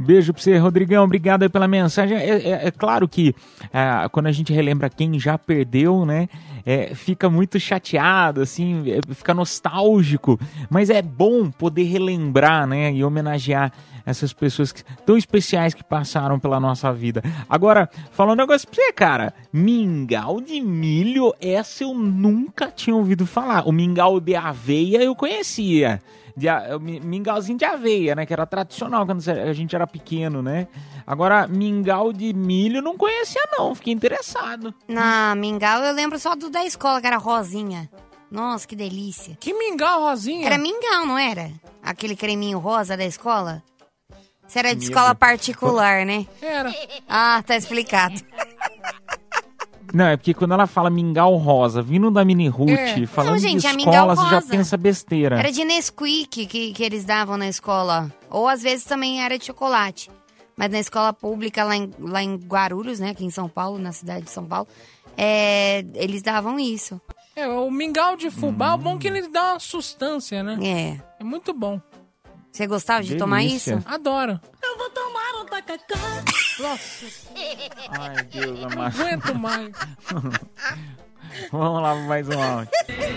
[0.00, 1.04] Beijo pra você, Rodrigão.
[1.04, 2.16] Obrigado pela mensagem.
[2.16, 3.34] É, é- é claro que
[3.72, 6.28] ah, quando a gente relembra quem já perdeu, né?
[6.66, 10.38] é, fica muito chateado, assim, é, fica nostálgico.
[10.68, 12.92] Mas é bom poder relembrar, né?
[12.92, 13.72] E homenagear
[14.04, 17.22] essas pessoas que- tão especiais que passaram pela nossa vida.
[17.48, 19.32] Agora, falando um negócio pra você, cara.
[19.52, 23.66] Mingau de milho, essa eu nunca tinha ouvido falar.
[23.66, 26.00] O mingau de aveia eu conhecia
[26.36, 26.46] de
[26.80, 28.24] mi- mingauzinho de aveia, né?
[28.26, 30.68] Que era tradicional quando a gente era pequeno, né?
[31.06, 33.74] Agora, mingau de milho não conhecia, não.
[33.74, 34.74] Fiquei interessado.
[34.88, 37.90] Na mingau eu lembro só do da escola, que era rosinha.
[38.30, 39.36] Nossa, que delícia.
[39.40, 40.46] Que mingau rosinha?
[40.46, 41.50] Era mingau, não era?
[41.82, 43.62] Aquele creminho rosa da escola?
[44.46, 46.26] Você era de Meu escola particular, né?
[46.42, 46.72] Era.
[47.08, 48.20] Ah, tá explicado.
[49.92, 53.06] Não, é porque quando ela fala mingau rosa, vindo da Mini Ruth, É.
[53.06, 55.38] falando Não, gente, de escola, você já pensa besteira.
[55.38, 58.12] Era de Nesquik que, que eles davam na escola.
[58.28, 60.10] Ou às vezes também era de chocolate.
[60.56, 63.10] Mas na escola pública lá em, lá em Guarulhos, né?
[63.10, 64.68] Aqui em São Paulo, na cidade de São Paulo,
[65.16, 67.00] é, eles davam isso.
[67.34, 70.58] É, o mingau de fubá, o bom é que ele dá uma sustância, né?
[70.62, 71.00] É.
[71.20, 71.80] É muito bom.
[72.52, 73.70] Você gostava de tomar isso?
[73.86, 74.40] Adoro.
[74.62, 75.96] Eu vou tomar um tacacá.
[76.60, 77.06] Nossa,
[77.98, 79.00] Ai, Deus não amado.
[79.00, 79.70] aguento mais.
[81.52, 82.70] Vamos lá mais um áudio.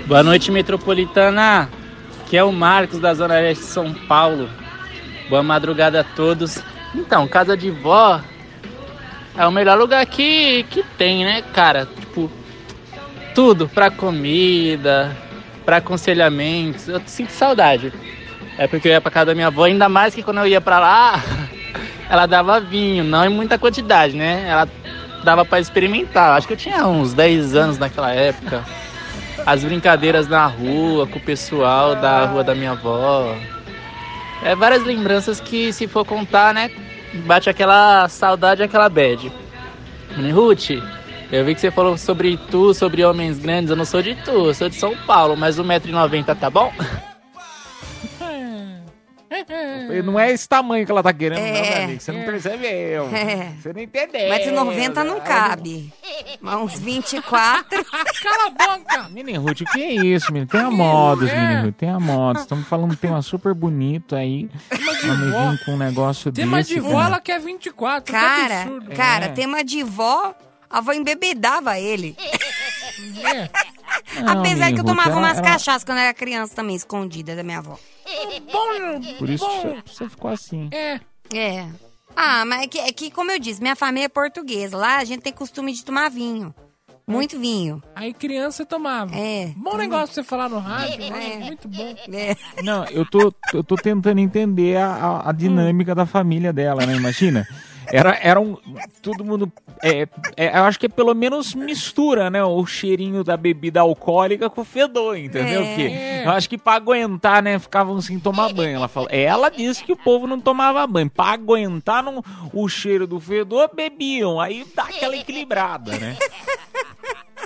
[0.06, 1.70] Boa noite, metropolitana.
[2.28, 4.50] Que é o Marcos da Zona Leste de São Paulo.
[5.30, 6.60] Boa madrugada a todos.
[6.96, 8.22] Então, casa de vó
[9.38, 11.86] é o melhor lugar que, que tem, né, cara?
[11.86, 12.32] Tipo,
[13.36, 15.16] tudo pra comida,
[15.66, 16.88] pra aconselhamentos.
[16.88, 17.92] Eu sinto saudade.
[18.58, 20.62] É porque eu ia pra casa da minha avó, ainda mais que quando eu ia
[20.62, 21.24] pra lá,
[22.10, 24.46] ela dava vinho, não em muita quantidade, né?
[24.48, 24.68] Ela
[25.24, 26.38] dava pra experimentar.
[26.38, 28.64] Acho que eu tinha uns 10 anos naquela época.
[29.46, 33.36] As brincadeiras na rua, com o pessoal da rua da minha avó.
[34.44, 36.70] É várias lembranças que, se for contar, né?
[37.26, 39.32] Bate aquela saudade, aquela bad.
[40.34, 40.72] Ruth,
[41.32, 43.70] eu vi que você falou sobre tu, sobre homens grandes.
[43.70, 46.72] Eu não sou de tu, eu sou de São Paulo, mas 1,90m tá bom?
[50.04, 51.62] Não é esse tamanho que ela tá querendo, não, É.
[51.76, 52.02] meu amigo.
[52.02, 53.10] Você não percebeu.
[53.16, 53.54] É.
[53.62, 54.30] Você não entendeu.
[54.30, 55.92] Mas de 90 não cabe.
[56.42, 57.86] Mas uns 24.
[58.24, 59.10] Cala a boca!
[59.10, 60.50] Mini Ruth, o que é isso, menino?
[60.50, 62.42] Tem a modos, Mini Ruth, tem a modos.
[62.44, 64.50] Estamos falando um tema super bonito aí.
[65.06, 66.76] Vamos vir com um negócio Tema desse.
[66.76, 67.06] de vó, cara.
[67.08, 68.04] ela quer 24.
[68.04, 68.92] que Cara, absurdo.
[68.96, 69.30] cara, É.
[69.30, 70.34] tema de vó,
[70.70, 72.16] a avó embebedava ele.
[73.24, 73.50] É.
[74.22, 76.76] Não, Apesar que eu Ruth, tomava ela- umas ela- cachaças quando eu era criança também,
[76.76, 77.78] escondida da minha avó.
[78.52, 79.62] Bom, Por isso bom.
[79.62, 80.70] você, você ficou assim.
[80.72, 81.00] É.
[81.34, 81.68] É.
[82.16, 84.78] Ah, mas é que, é que, como eu disse, minha família é portuguesa.
[84.78, 86.54] Lá a gente tem costume de tomar vinho.
[87.06, 87.84] Muito vinho.
[87.96, 89.14] Aí criança tomava.
[89.14, 89.52] É.
[89.58, 91.10] Bom negócio pra você falar no rádio, É.
[91.10, 91.36] né?
[91.46, 91.94] muito bom.
[92.14, 92.36] É.
[92.64, 96.96] Não, eu tô, eu tô tentando entender a, a- a dinâmica da família dela, né?
[96.96, 97.46] Imagina.
[97.94, 98.58] Era, era um.
[99.04, 99.52] Todo mundo.
[99.84, 102.44] É, é, eu acho que é pelo menos mistura, né?
[102.44, 105.62] O cheirinho da bebida alcoólica com o fedor, entendeu?
[105.62, 105.66] É.
[105.68, 107.60] Porque eu acho que pra aguentar, né?
[107.60, 108.78] Ficavam sem tomar banho.
[108.78, 109.10] Ela falou.
[109.12, 111.08] Ela disse que o povo não tomava banho.
[111.08, 114.42] Pra aguentar não, o cheiro do fedor, bebiam.
[114.42, 116.18] Aí dá aquela equilibrada, né?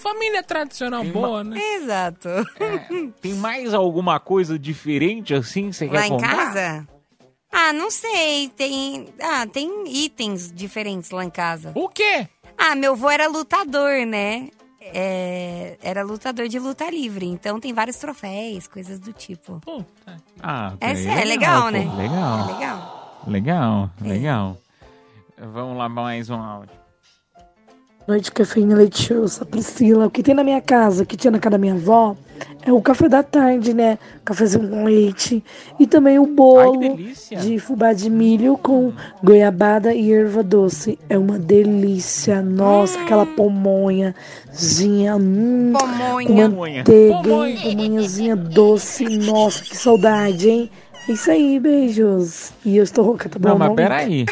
[0.02, 1.60] Família tradicional Tem boa, né?
[1.76, 2.30] Exato.
[3.20, 6.36] Tem mais alguma coisa diferente assim que você Lá quer em contar?
[6.36, 6.88] casa?
[7.52, 8.50] Ah, não sei.
[8.50, 9.08] Tem.
[9.22, 11.72] Ah, tem itens diferentes lá em casa.
[11.76, 12.28] O quê?
[12.58, 14.50] Ah, meu avô era lutador, né?
[14.82, 19.60] É, era lutador de luta livre, então tem vários troféus, coisas do tipo.
[19.60, 20.18] Puta.
[20.42, 21.80] Ah, É, peraí, é legal, pô, né?
[21.98, 22.40] Legal.
[22.40, 23.24] É legal.
[23.28, 24.58] Legal, legal.
[25.38, 26.74] Vamos lá, mais um áudio.
[28.08, 30.06] Noite Cafeína Leite Show, eu sou a Priscila.
[30.06, 32.16] O que tem na minha casa, o que tinha na casa da minha avó,
[32.66, 34.00] é o café da tarde, né?
[34.24, 35.44] Cafézinho com leite.
[35.78, 36.80] E também o bolo
[37.42, 40.98] de fubá de milho com goiabada e erva doce.
[41.10, 42.42] É uma delícia.
[42.42, 45.18] Nossa, aquela pomonhazinha.
[45.18, 46.28] Hum, Pomonha.
[46.28, 47.58] Com manteiga, hein?
[47.62, 49.04] Pomonhazinha doce.
[49.18, 50.72] Nossa, que saudade, hein?
[51.10, 52.54] É isso aí, beijos.
[52.64, 53.50] E eu estou rouca, tá bom?
[53.50, 54.26] Não, mas peraí.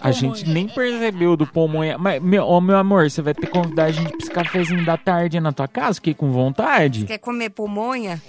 [0.00, 1.98] A gente nem percebeu do pomonha.
[1.98, 4.84] Mas, meu, ô, meu amor, você vai ter que convidar a gente pra esse cafezinho
[4.84, 5.94] da tarde na tua casa?
[5.96, 7.04] Fiquei com vontade.
[7.04, 8.20] Quer comer pomonha?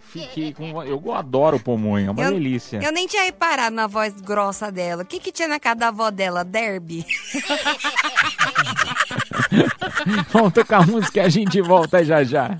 [0.00, 2.80] Fiquei com Eu adoro pomonha, é uma eu, delícia.
[2.82, 5.02] Eu nem tinha reparado na voz grossa dela.
[5.02, 6.44] O que, que tinha na casa da avó dela?
[6.44, 7.04] Derby?
[10.30, 12.58] Vamos tocar música e a gente volta já já.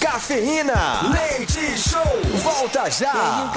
[0.00, 2.02] Cafeína, leite show,
[2.42, 3.52] volta já.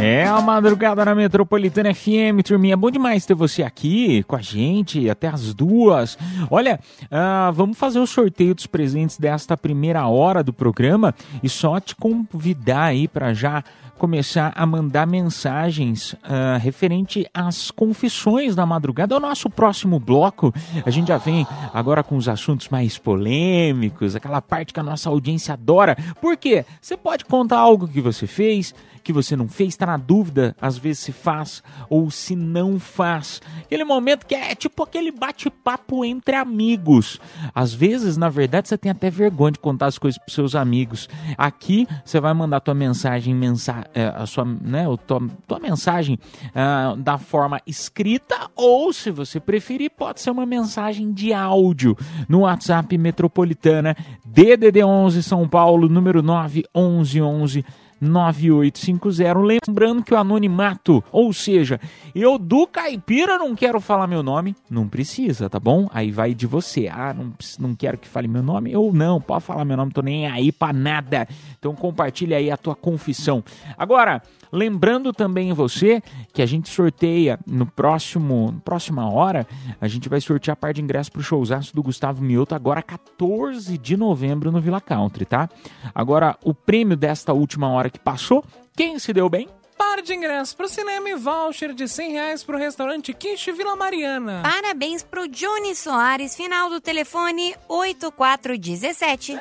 [0.00, 2.76] É a madrugada na Metropolitana FM, turminha.
[2.76, 6.16] Bom demais ter você aqui com a gente até as duas.
[6.48, 6.78] Olha,
[7.10, 11.96] ah, vamos fazer o sorteio dos presentes desta primeira hora do programa e só te
[11.96, 13.64] convidar aí para já
[13.98, 19.14] começar a mandar mensagens ah, referente às confissões da madrugada.
[19.14, 20.54] É o nosso próximo bloco.
[20.86, 25.10] A gente já vem agora com os assuntos mais polêmicos, aquela parte que a nossa
[25.10, 25.96] audiência adora.
[26.20, 26.64] Por quê?
[26.80, 28.74] Você pode contar algo que você fez,
[29.08, 33.40] que você não fez, está na dúvida, às vezes se faz ou se não faz.
[33.62, 37.18] Aquele momento que é tipo aquele bate-papo entre amigos.
[37.54, 41.08] Às vezes, na verdade, você tem até vergonha de contar as coisas para seus amigos.
[41.38, 46.18] Aqui você vai mandar tua mensagem, mensa a sua, né, o tua, tua mensagem
[46.54, 51.96] ah, da forma escrita ou, se você preferir, pode ser uma mensagem de áudio
[52.28, 57.64] no WhatsApp Metropolitana DDD 11 São Paulo, número 91111
[58.00, 59.58] 9850.
[59.66, 61.80] Lembrando que o anonimato, ou seja,
[62.14, 65.88] eu do caipira não quero falar meu nome, não precisa, tá bom?
[65.92, 66.88] Aí vai de você.
[66.88, 70.02] Ah, não, não quero que fale meu nome, ou não, pode falar meu nome, tô
[70.02, 71.26] nem aí pra nada.
[71.58, 73.42] Então compartilha aí a tua confissão.
[73.76, 79.46] Agora, lembrando também você que a gente sorteia no próximo, na próxima hora,
[79.80, 83.76] a gente vai sortear a parte de ingresso pro showzaço do Gustavo Mioto agora 14
[83.78, 85.48] de novembro no Villa Country, tá?
[85.94, 88.44] Agora, o prêmio desta última hora que passou,
[88.76, 89.48] quem se deu bem?
[89.76, 94.42] Par de ingressos pro cinema e voucher de 100 reais pro restaurante Quiche Vila Mariana.
[94.42, 99.38] Parabéns pro Johnny Soares, final do telefone 8417.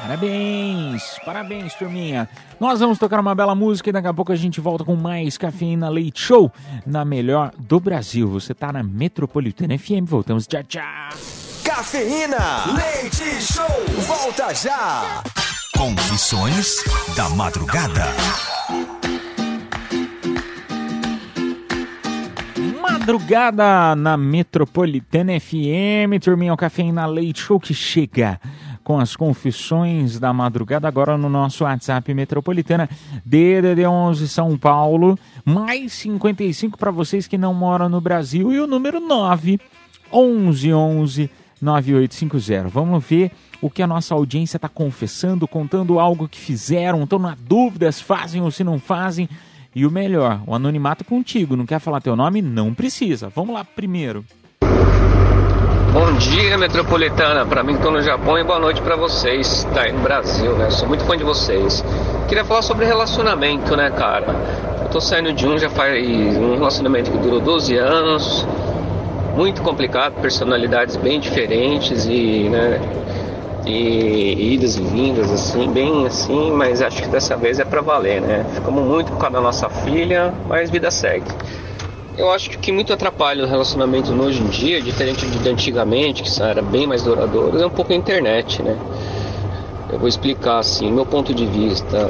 [0.00, 2.28] Parabéns, parabéns, turminha.
[2.58, 5.36] Nós vamos tocar uma bela música e daqui a pouco a gente volta com mais
[5.36, 6.50] Cafeína Leite Show
[6.86, 8.28] na melhor do Brasil.
[8.28, 10.82] Você tá na Metropolitana FM, voltamos, tchau, tchau.
[11.64, 12.64] Cafeína.
[12.74, 13.66] Leite Show.
[14.06, 15.22] Volta já.
[15.76, 16.76] Confissões
[17.14, 18.06] da Madrugada.
[22.80, 28.40] Madrugada na Metropolitana FM, turminha, o Cafeína Leite Show que chega
[28.88, 32.88] com as confissões da madrugada agora no nosso WhatsApp Metropolitana
[33.22, 38.66] DDD 11 São Paulo, mais 55 para vocês que não moram no Brasil e o
[38.66, 39.60] número 9
[40.10, 42.68] 11 11 9850.
[42.68, 47.36] Vamos ver o que a nossa audiência está confessando, contando algo que fizeram, estão na
[47.38, 49.28] dúvida se fazem ou se não fazem.
[49.74, 52.40] E o melhor, o anonimato contigo, não quer falar teu nome?
[52.40, 53.28] Não precisa.
[53.28, 54.24] Vamos lá primeiro.
[55.92, 57.46] Bom dia, Metropolitana.
[57.46, 59.66] Pra mim tô no Japão e boa noite pra vocês.
[59.74, 60.68] Tá aí no Brasil, né?
[60.68, 61.82] Sou muito fã de vocês.
[62.28, 64.26] Queria falar sobre relacionamento, né, cara?
[64.82, 68.46] Eu tô saindo de um já faz um relacionamento que durou 12 anos.
[69.34, 72.80] Muito complicado, personalidades bem diferentes e, né,
[73.64, 78.20] e idas e vindas, assim, bem assim, mas acho que dessa vez é pra valer,
[78.20, 78.44] né?
[78.52, 81.30] Ficamos muito por causa da nossa filha, mas vida segue.
[82.18, 86.24] Eu acho que o que muito atrapalha o relacionamento hoje em dia, diferente de antigamente,
[86.24, 88.76] que era bem mais duradouro, é um pouco a internet, né?
[89.88, 92.08] Eu vou explicar assim, meu ponto de vista.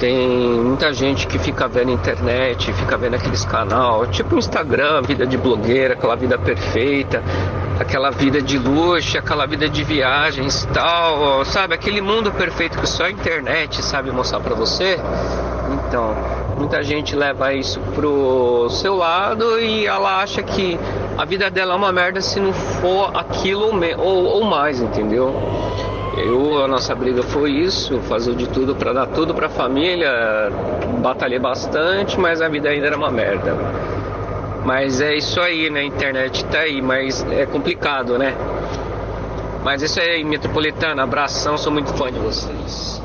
[0.00, 5.36] Tem muita gente que fica vendo internet, fica vendo aqueles canal, tipo Instagram, vida de
[5.36, 7.22] blogueira, aquela vida perfeita,
[7.78, 11.74] aquela vida de luxo, aquela vida de viagens tal, sabe?
[11.74, 14.98] Aquele mundo perfeito que só a internet sabe mostrar pra você.
[15.86, 20.78] Então, muita gente leva isso pro seu lado e ela acha que
[21.16, 25.34] a vida dela é uma merda se não for aquilo ou, ou, mais, entendeu?
[26.16, 30.10] Eu, a nossa briga foi isso, fazer de tudo pra dar tudo pra família,
[31.02, 33.54] batalhei bastante, mas a vida ainda era uma merda.
[34.64, 35.80] Mas é isso aí, né?
[35.80, 38.34] A internet tá aí, mas é complicado, né?
[39.62, 42.95] Mas isso aí, Metropolitana, abração, sou muito fã de vocês.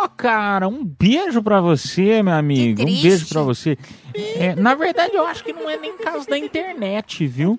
[0.00, 2.82] Pô, cara, um beijo pra você, meu amigo.
[2.82, 3.76] Um beijo pra você.
[4.14, 7.58] É, na verdade, eu acho que não é nem caso da internet, viu?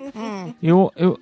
[0.63, 1.19] Eu, eu,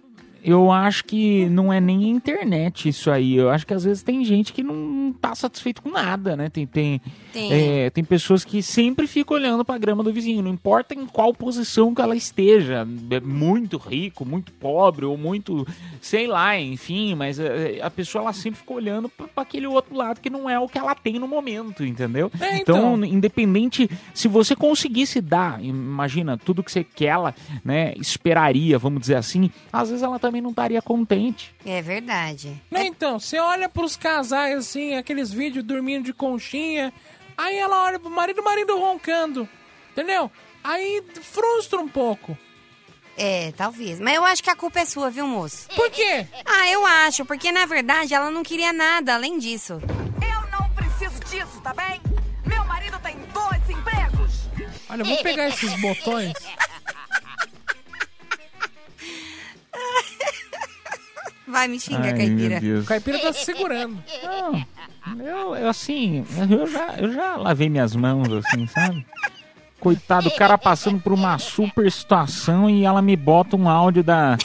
[0.47, 3.35] eu acho que não é nem a internet isso aí.
[3.35, 6.49] Eu acho que às vezes tem gente que não tá satisfeito com nada, né?
[6.49, 7.01] Tem, tem,
[7.33, 7.51] Tem.
[7.51, 11.33] é, tem pessoas que sempre ficam olhando pra grama do vizinho, não importa em qual
[11.33, 15.67] posição que ela esteja, é muito rico, muito pobre ou muito,
[15.99, 19.95] sei lá, enfim, mas é, a pessoa ela sempre fica olhando pra pra aquele outro
[19.95, 22.31] lado que não é o que ela tem no momento, entendeu?
[22.39, 23.03] É, então, então.
[23.05, 29.15] independente, se você conseguisse dar, imagina, tudo que você que ela, né, esperaria, vamos dizer
[29.15, 31.53] assim, às vezes ela também não estaria contente.
[31.65, 32.61] É verdade.
[32.69, 36.93] Não, então, você olha pros casais assim, aqueles vídeos dormindo de conchinha,
[37.37, 39.47] aí ela olha pro marido, o marido roncando,
[39.91, 40.31] entendeu?
[40.63, 42.37] Aí frustra um pouco.
[43.17, 43.99] É, talvez.
[43.99, 45.67] Mas eu acho que a culpa é sua, viu, moço?
[45.75, 46.27] Por quê?
[46.45, 49.81] Ah, eu acho, porque na verdade ela não queria nada além disso.
[50.21, 51.99] Eu não preciso disso, tá bem?
[52.45, 54.47] Meu marido tem dois empregos.
[54.89, 56.33] Olha, eu vou pegar esses botões.
[61.47, 62.79] Vai, me xinga, Ai, caipira.
[62.79, 63.97] O caipira tá se segurando.
[64.23, 69.05] Não, eu, eu assim, eu já, eu já lavei minhas mãos, assim, sabe?
[69.79, 74.35] Coitado, o cara passando por uma super situação e ela me bota um áudio da,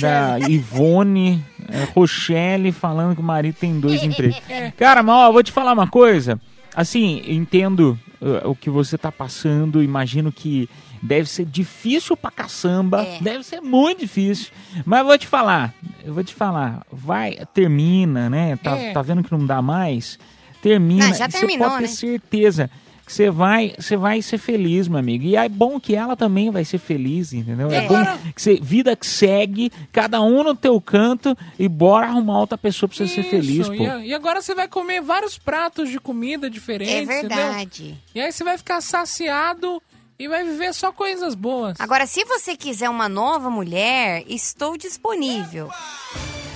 [0.00, 4.40] da Ivone é, Rochelle falando que o marido tem dois empregos.
[4.76, 6.40] Cara, mas ó, eu vou te falar uma coisa.
[6.78, 10.70] Assim, entendo uh, o que você tá passando, imagino que
[11.02, 14.52] deve ser difícil pra caçamba, deve ser muito difícil.
[14.86, 18.56] Mas vou te falar, eu vou te falar, vai, termina, né?
[18.62, 18.92] Tá, É.
[18.92, 20.20] tá vendo que não dá mais?
[20.62, 21.08] Termina.
[21.08, 21.96] Não, já e você terminou, pode ter né?
[21.96, 22.70] certeza
[23.12, 25.24] você vai, você vai ser feliz, meu amigo.
[25.24, 27.70] E é bom que ela também vai ser feliz, entendeu?
[27.70, 27.88] É, É.
[27.88, 32.58] bom que você, vida que segue, cada um no teu canto e bora arrumar outra
[32.58, 33.74] pessoa pra você ser feliz, pô.
[33.74, 37.28] E, e agora você vai comer vários pratos de comida diferentes, É entendeu?
[37.38, 37.96] verdade.
[38.14, 39.82] E aí você vai ficar saciado
[40.18, 41.76] e vai viver só coisas boas.
[41.80, 45.68] Agora, se você quiser uma nova mulher, estou disponível.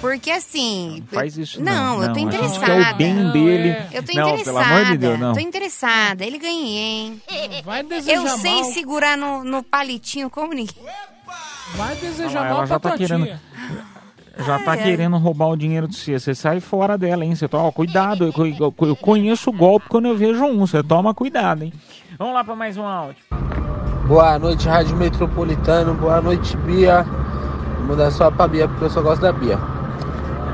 [0.02, 1.02] Porque assim.
[1.12, 2.02] Faz isso Não, não.
[2.02, 2.66] eu tô Não, interessada.
[2.66, 3.76] quer o bem dele.
[3.92, 4.44] Eu tô Não, interessada.
[4.44, 5.32] pelo amor de Deus, não.
[5.32, 6.24] Tô interessada.
[6.26, 7.22] Ele ganhei, hein?
[7.64, 8.64] Vai desejar Eu sei mal.
[8.64, 10.74] segurar no, no palitinho como ninguém.
[11.76, 13.24] Vai Ah, desejar lá, mal pra tá tua querendo.
[13.24, 13.40] tia.
[14.38, 14.84] Já tá Ai, ai.
[14.84, 16.18] querendo roubar o dinheiro de você.
[16.18, 17.34] Você sai fora dela, hein?
[17.36, 18.24] Você toma cuidado.
[18.36, 20.58] Eu, eu- eu conheço o golpe quando eu vejo um.
[20.66, 21.72] Você toma cuidado, hein?
[22.18, 23.22] Vamos lá pra mais um áudio.
[24.08, 25.94] Boa noite, Rádio Metropolitano.
[25.94, 27.04] Boa noite, Bia.
[27.78, 29.58] Vou mudar só pra Bia, porque eu só gosto da Bia.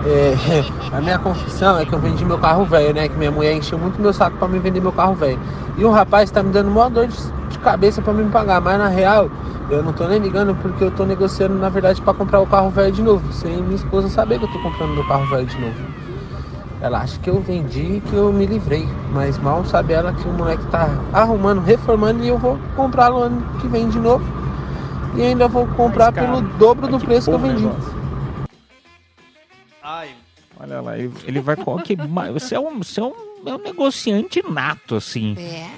[0.05, 0.35] É,
[0.97, 3.09] a minha confissão é que eu vendi meu carro velho, né?
[3.09, 5.39] Que minha mulher encheu muito meu saco pra me vender meu carro velho.
[5.77, 7.17] E um rapaz tá me dando maior dor de,
[7.63, 9.29] cabeça pra me pagar, mas na real
[9.69, 12.71] eu não tô nem ligando porque eu tô negociando na verdade pra comprar o carro
[12.71, 15.59] velho de novo, sem minha esposa saber que eu tô comprando meu carro velho de
[15.59, 15.77] novo.
[16.81, 20.27] Ela acha que eu vendi e que eu me livrei, mas mal sabe ela que
[20.29, 24.25] o moleque tá arrumando, reformando e eu vou comprá-lo ano que vem de novo.
[25.15, 27.65] E ainda vou comprar cara, pelo dobro do que preço que eu vendi.
[27.65, 27.98] negócio.
[30.61, 31.55] Olha lá, ele, ele vai.
[31.85, 31.95] que
[32.33, 33.15] Você é um, você é um,
[33.47, 35.37] é um negociante nato, assim.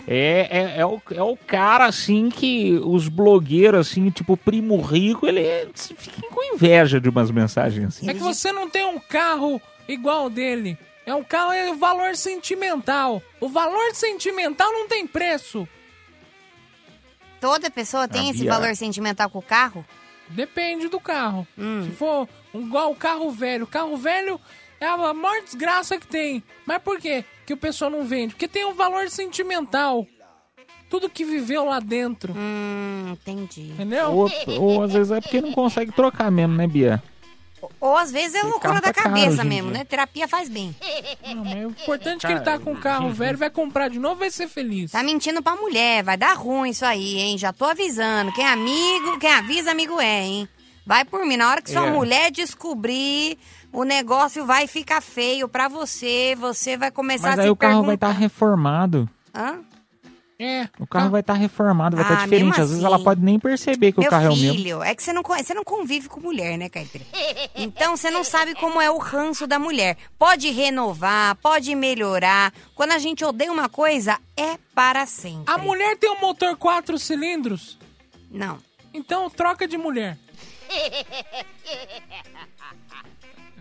[0.08, 0.48] É.
[0.48, 5.40] É, é, o, é o cara, assim, que os blogueiros, assim, tipo, primo rico, ele
[5.40, 8.08] é- fica com inveja de umas mensagens assim.
[8.08, 10.78] É que você não tem um carro igual o dele.
[11.04, 13.22] É um carro, é o valor sentimental.
[13.40, 15.68] O valor sentimental não tem preço.
[17.40, 19.84] Toda pessoa tem A esse Bia- valor sentimental com o carro?
[20.30, 21.46] Depende do carro.
[21.58, 21.84] Hum.
[21.84, 24.40] Se for um- igual o carro velho, o carro velho
[24.80, 26.42] é a maior desgraça que tem.
[26.66, 28.34] Mas por quê que o pessoal não vende?
[28.34, 30.06] Porque tem um valor sentimental.
[30.88, 32.32] Tudo que viveu lá dentro.
[32.36, 33.70] Hum, entendi.
[33.70, 34.10] Entendeu?
[34.10, 37.00] Ou, ou às vezes é porque não consegue trocar mesmo, né, Bia?
[37.80, 39.84] Ou às vezes é loucura da tá caro cabeça em mesmo, né?
[39.84, 40.74] Terapia faz bem.
[41.34, 43.98] Não, mas o importante é que ele tá com um carro velho, vai comprar de
[43.98, 44.92] novo, vai ser feliz.
[44.92, 47.38] Tá mentindo pra mulher, vai dar ruim isso aí, hein?
[47.38, 48.32] Já tô avisando.
[48.32, 50.48] Quem é amigo, quem avisa, amigo é, hein?
[50.86, 51.36] Vai por mim.
[51.36, 51.90] Na hora que sua É.
[51.90, 53.38] mulher descobrir,
[53.72, 56.34] o negócio vai ficar feio pra você.
[56.40, 58.10] Você vai começar Mas a aí se o carro vai perguntar.
[58.10, 59.08] estar reformado.
[59.34, 59.60] Hã?
[60.42, 60.66] É.
[60.78, 62.44] O carro vai estar reformado, vai estar Ah, diferente.
[62.46, 62.84] mesmo Às vezes assim.
[62.86, 64.54] ela pode nem perceber que o carro é o mesmo.
[64.54, 67.04] filho, é que você não, você não convive com mulher, né, Caipira?
[67.54, 69.98] Então você não sabe como é o ranço da mulher.
[70.18, 72.54] Pode renovar, pode melhorar.
[72.74, 75.44] Quando a gente odeia uma coisa, é para sempre.
[75.52, 77.78] A mulher tem um motor quatro cilindros?
[78.30, 78.58] Não.
[78.94, 80.16] Então troca de mulher.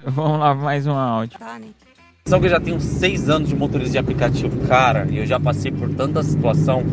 [0.04, 1.38] Vamos lá, mais um áudio.
[1.38, 1.68] Tá, né?
[2.30, 5.40] São que eu já tenho seis anos de motorista de aplicativo, cara, e eu já
[5.40, 6.84] passei por tanta situação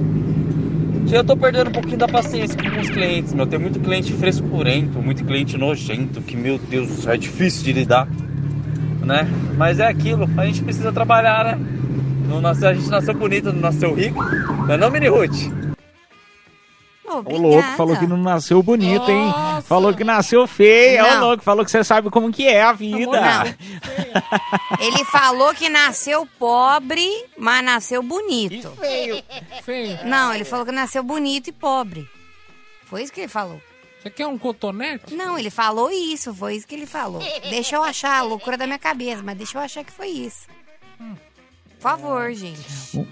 [1.12, 3.46] eu tô perdendo um pouquinho da paciência com os clientes, meu.
[3.46, 8.08] Tem muito cliente frescurento, muito cliente nojento, que, meu Deus, é difícil de lidar,
[9.02, 9.28] né?
[9.56, 11.58] Mas é aquilo, a gente precisa trabalhar, né?
[12.28, 15.65] Não nasceu, a gente nasceu bonito, não nasceu rico, não é não, Mini Ruth?
[17.08, 19.32] O louco falou que não nasceu bonito, hein?
[19.64, 20.98] Falou que nasceu feio.
[20.98, 21.26] É o Não.
[21.28, 23.56] louco, falou que você sabe como que é a vida.
[24.80, 28.70] Ele falou que nasceu pobre, mas nasceu bonito.
[28.80, 29.22] feio.
[29.62, 29.98] Feio.
[30.04, 32.08] Não, ele falou que nasceu bonito e pobre.
[32.86, 33.60] Foi isso que ele falou.
[34.00, 35.14] Você quer um cotonete?
[35.14, 37.20] Não, ele falou isso, foi isso que ele falou.
[37.50, 40.46] Deixa eu achar a loucura da minha cabeça, mas deixa eu achar que foi isso.
[40.98, 42.60] Por favor, gente.
[42.96, 43.06] Um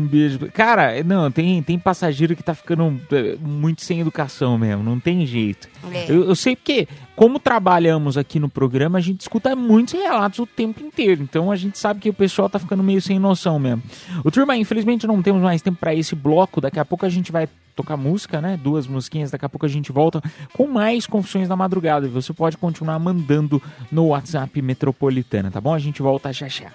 [0.00, 0.38] beijo.
[0.52, 5.26] Cara, não, tem, tem passageiro que tá ficando é, muito sem educação mesmo, não tem
[5.26, 5.68] jeito.
[5.92, 6.10] É.
[6.10, 10.46] Eu, eu sei porque, como trabalhamos aqui no programa, a gente escuta muitos relatos o
[10.46, 11.22] tempo inteiro.
[11.22, 13.82] Então a gente sabe que o pessoal tá ficando meio sem noção mesmo.
[14.24, 16.60] O turma, infelizmente não temos mais tempo para esse bloco.
[16.60, 18.58] Daqui a pouco a gente vai tocar música, né?
[18.62, 19.30] Duas musiquinhas.
[19.30, 20.22] Daqui a pouco a gente volta
[20.52, 22.06] com mais confissões da madrugada.
[22.06, 25.74] E você pode continuar mandando no WhatsApp Metropolitana, tá bom?
[25.74, 26.70] A gente volta já já.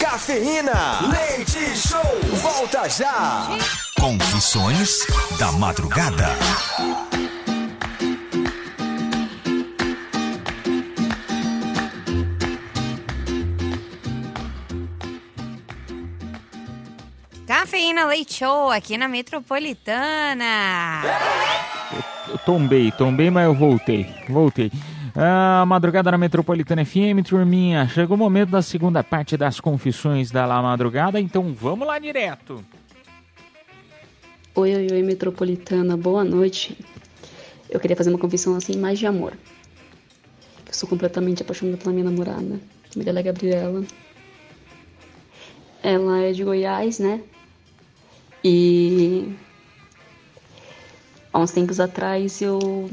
[0.00, 2.00] Cafeína, leite show,
[2.40, 3.46] volta já.
[4.00, 5.06] Confissões
[5.38, 6.26] da madrugada.
[17.46, 21.02] Cafeína Leite Show aqui na Metropolitana.
[22.26, 24.06] Eu tombei, tombei, mas eu voltei.
[24.28, 24.72] Voltei.
[25.22, 27.86] Ah, madrugada na Metropolitana FM, turminha.
[27.86, 32.64] Chegou o momento da segunda parte das confissões da La Madrugada, então vamos lá direto.
[34.54, 36.74] Oi, oi, oi, metropolitana, boa noite.
[37.68, 39.34] Eu queria fazer uma confissão assim, mais de amor.
[40.66, 42.58] Eu sou completamente apaixonada pela minha namorada.
[42.96, 43.84] É Gabriela.
[45.82, 47.20] Ela é de Goiás, né?
[48.42, 49.36] E
[51.30, 52.88] há uns tempos atrás eu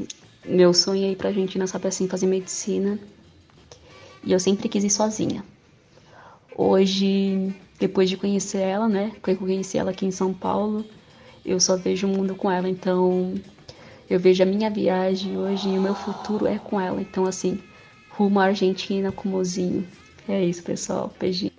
[0.48, 2.98] meu sonho é ir pra Argentina, sabe assim, fazer medicina.
[4.24, 5.44] E eu sempre quis ir sozinha.
[6.56, 9.12] Hoje, depois de conhecer ela, né?
[9.22, 10.84] Que eu conheci ela aqui em São Paulo,
[11.44, 12.68] eu só vejo o mundo com ela.
[12.68, 13.34] Então,
[14.08, 17.00] eu vejo a minha viagem hoje e o meu futuro é com ela.
[17.00, 17.62] Então, assim,
[18.10, 19.86] rumo à Argentina com o mozinho.
[20.28, 21.12] É isso, pessoal.
[21.18, 21.52] Beijinho.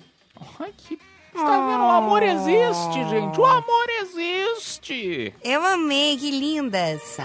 [0.59, 0.99] Ai, que.
[1.31, 1.83] Você tá vendo?
[1.83, 3.39] O amor existe, gente.
[3.39, 5.33] O amor existe.
[5.43, 7.17] Eu amei, que lindas.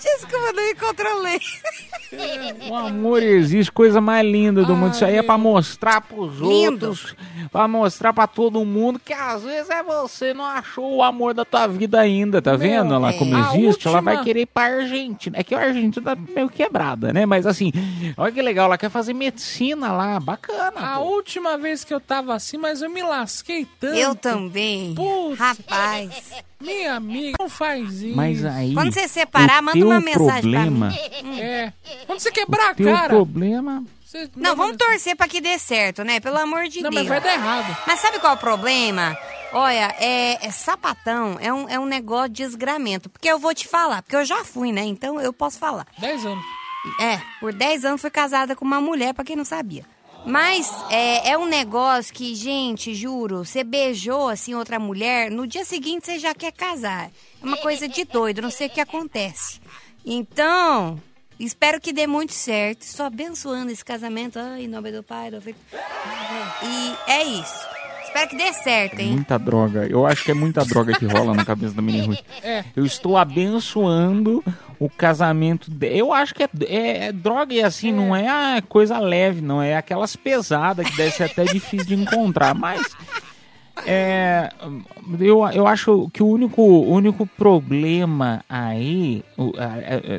[0.00, 1.40] Desculpa, não me controlei.
[2.70, 4.94] O amor existe, coisa mais linda do mundo.
[4.94, 6.86] Isso aí é pra mostrar pros Lindo.
[6.88, 7.14] outros,
[7.52, 11.44] pra mostrar pra todo mundo que às vezes é você não achou o amor da
[11.44, 12.94] tua vida ainda, tá vendo?
[12.94, 13.12] Ela é.
[13.18, 15.36] como existe, ela vai última- querer ir pra Argentina.
[15.38, 17.26] É que a Argentina tá meio quebrada, né?
[17.26, 17.70] Mas assim,
[18.16, 20.80] olha que legal, ela quer fazer medicina lá, bacana.
[20.80, 23.94] A última vez que eu tava assim, mas eu me lasquei tanto.
[23.98, 24.94] Eu também.
[24.94, 26.42] Putz, Rapaz.
[26.64, 28.16] Minha amiga, não faz isso.
[28.16, 28.74] Mas aí.
[28.74, 30.88] Quando você separar, manda uma mensagem pra problema,
[31.22, 31.40] mim.
[31.40, 31.72] É.
[32.06, 33.08] Quando você quebrar a Teu cara.
[33.08, 33.84] problema.
[34.04, 36.20] você- Não, vamos torcer pra que dê certo, né?
[36.20, 37.02] Pelo amor de Não, Deus.
[37.02, 37.76] mas vai dar errado.
[37.86, 39.16] Mas sabe qual é o problema?
[39.52, 43.08] Olha, é, é sapatão, é um, é um negócio de esgramento.
[43.08, 44.82] Porque eu vou te falar, porque eu já fui, né?
[44.84, 45.86] Então eu posso falar.
[45.98, 46.44] 10 anos.
[47.00, 49.84] É, por 10 anos fui casada com uma mulher, pra quem não sabia.
[50.26, 55.64] Mas é, é um negócio que, gente, juro, você beijou assim outra mulher, no dia
[55.64, 57.10] seguinte você já quer casar.
[57.42, 59.60] É uma coisa de doido, não sei o que acontece.
[60.04, 61.00] Então,
[61.38, 62.82] espero que dê muito certo.
[62.82, 64.38] Estou abençoando esse casamento.
[64.38, 65.56] Ai, em nome do Pai, do Filho.
[66.62, 67.73] E é isso.
[68.14, 69.10] Espero que dê certo, hein?
[69.10, 69.86] Muita droga.
[69.90, 72.20] Eu acho que é muita droga que rola na cabeça da menina Ruth.
[72.44, 72.62] É.
[72.76, 74.40] Eu estou abençoando
[74.78, 75.68] o casamento.
[75.68, 75.88] De...
[75.98, 79.60] Eu acho que é, é- é droga e assim, não é a coisa leve, não
[79.60, 82.54] é aquelas pesadas que deve ser até difícil de encontrar.
[82.54, 82.82] Mas
[83.86, 84.50] é,
[85.20, 89.24] eu, eu acho que o único, único problema aí,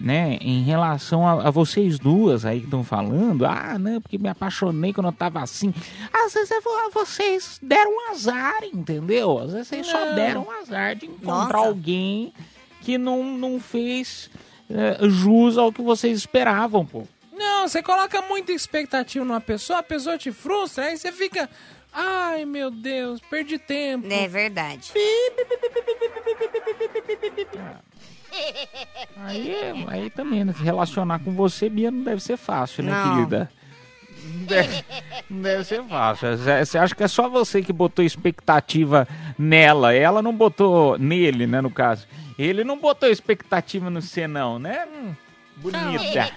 [0.04, 4.28] né, em relação a, a vocês duas aí que estão falando, ah, não, porque me
[4.30, 5.74] apaixonei quando eu tava assim.
[6.14, 9.40] Às vezes é vo- vocês deram um azar, entendeu?
[9.40, 10.16] Às vezes vocês só Não.
[10.16, 11.68] deram um azar de encontrar Nossa.
[11.70, 12.34] alguém
[12.82, 14.30] que não, não fez
[14.70, 17.04] é, jus ao que vocês esperavam, pô.
[17.38, 21.50] Não, você coloca muita expectativa numa pessoa, a pessoa te frustra, aí você fica.
[21.96, 24.08] Ai, meu Deus, perdi tempo.
[24.12, 24.92] É verdade.
[29.18, 29.56] Aí,
[29.88, 30.54] aí também, né?
[30.54, 33.16] Se relacionar com você, Bia, não deve ser fácil, né, Não.
[33.16, 33.50] querida?
[34.26, 34.86] Não deve,
[35.30, 36.38] não deve ser fácil.
[36.38, 39.94] Você você acha que é só você que botou expectativa nela?
[39.94, 42.08] Ela não botou nele, né, no caso.
[42.38, 44.86] Ele não botou expectativa no você, não, né?
[45.58, 46.30] Bonita.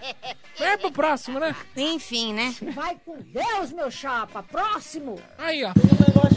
[0.58, 1.54] Vai pro próximo, né?
[1.76, 2.54] Enfim, né?
[2.74, 4.42] Vai com Deus, meu chapa.
[4.42, 5.18] Próximo.
[5.36, 5.72] Aí, ó.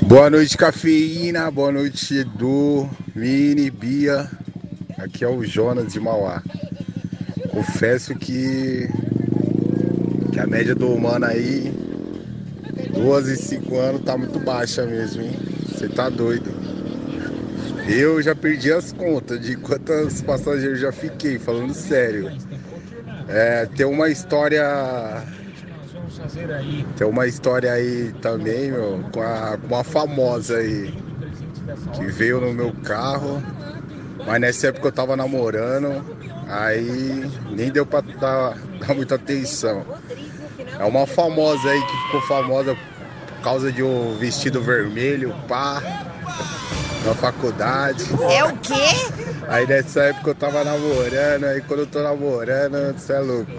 [0.03, 1.49] Boa noite, cafeína.
[1.51, 4.29] Boa noite, Edu, Mini, Bia.
[4.97, 6.43] Aqui é o Jonas de Mauá.
[7.51, 8.89] Confesso que,
[10.31, 11.71] que a média do humano aí,
[12.93, 15.37] duas e cinco anos, tá muito baixa mesmo, hein?
[15.67, 16.51] Você tá doido.
[17.87, 22.31] Eu já perdi as contas de quantas passageiros já fiquei, falando sério.
[23.33, 25.23] É, tem uma história
[26.97, 30.93] tem uma história aí também, meu, com a, com a famosa aí,
[31.93, 33.41] que veio no meu carro,
[34.25, 36.05] mas nessa época eu tava namorando,
[36.47, 39.85] aí nem deu pra dar, dar muita atenção.
[40.79, 45.81] É uma famosa aí que ficou famosa por causa de um vestido vermelho, pá,
[47.05, 48.03] na faculdade.
[48.31, 48.73] É o quê?
[49.47, 53.51] Aí nessa época eu tava namorando, aí quando eu tô namorando, você é louco.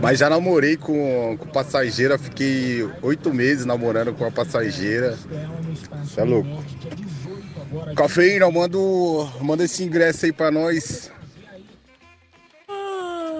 [0.00, 5.16] Mas já namorei com, com passageira, fiquei oito meses namorando com a passageira.
[6.04, 6.62] Você é louco.
[7.96, 11.10] Cafeína, manda, o- manda esse ingresso aí pra nós.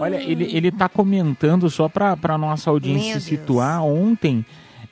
[0.01, 3.85] Olha, ele, ele tá comentando só pra, pra nossa audiência se situar.
[3.85, 4.45] Ontem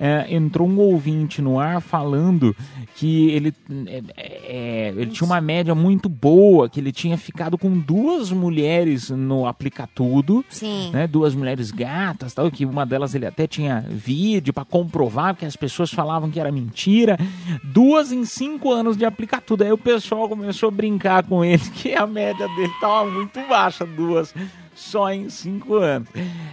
[0.03, 2.57] é, entrou um ouvinte no ar falando
[2.96, 3.55] que ele,
[3.86, 9.11] é, é, ele tinha uma média muito boa, que ele tinha ficado com duas mulheres
[9.11, 10.44] no Aplicatudo.
[10.48, 10.90] Sim.
[10.92, 15.46] Né, duas mulheres gatas, tal, que uma delas ele até tinha vídeo pra comprovar que
[15.46, 17.16] as pessoas falavam que era mentira.
[17.62, 19.62] Duas em cinco anos de Aplicatudo.
[19.62, 23.86] Aí o pessoal começou a brincar com ele que a média dele tava muito baixa,
[23.86, 24.34] duas
[24.83, 26.09] só em cinco anos.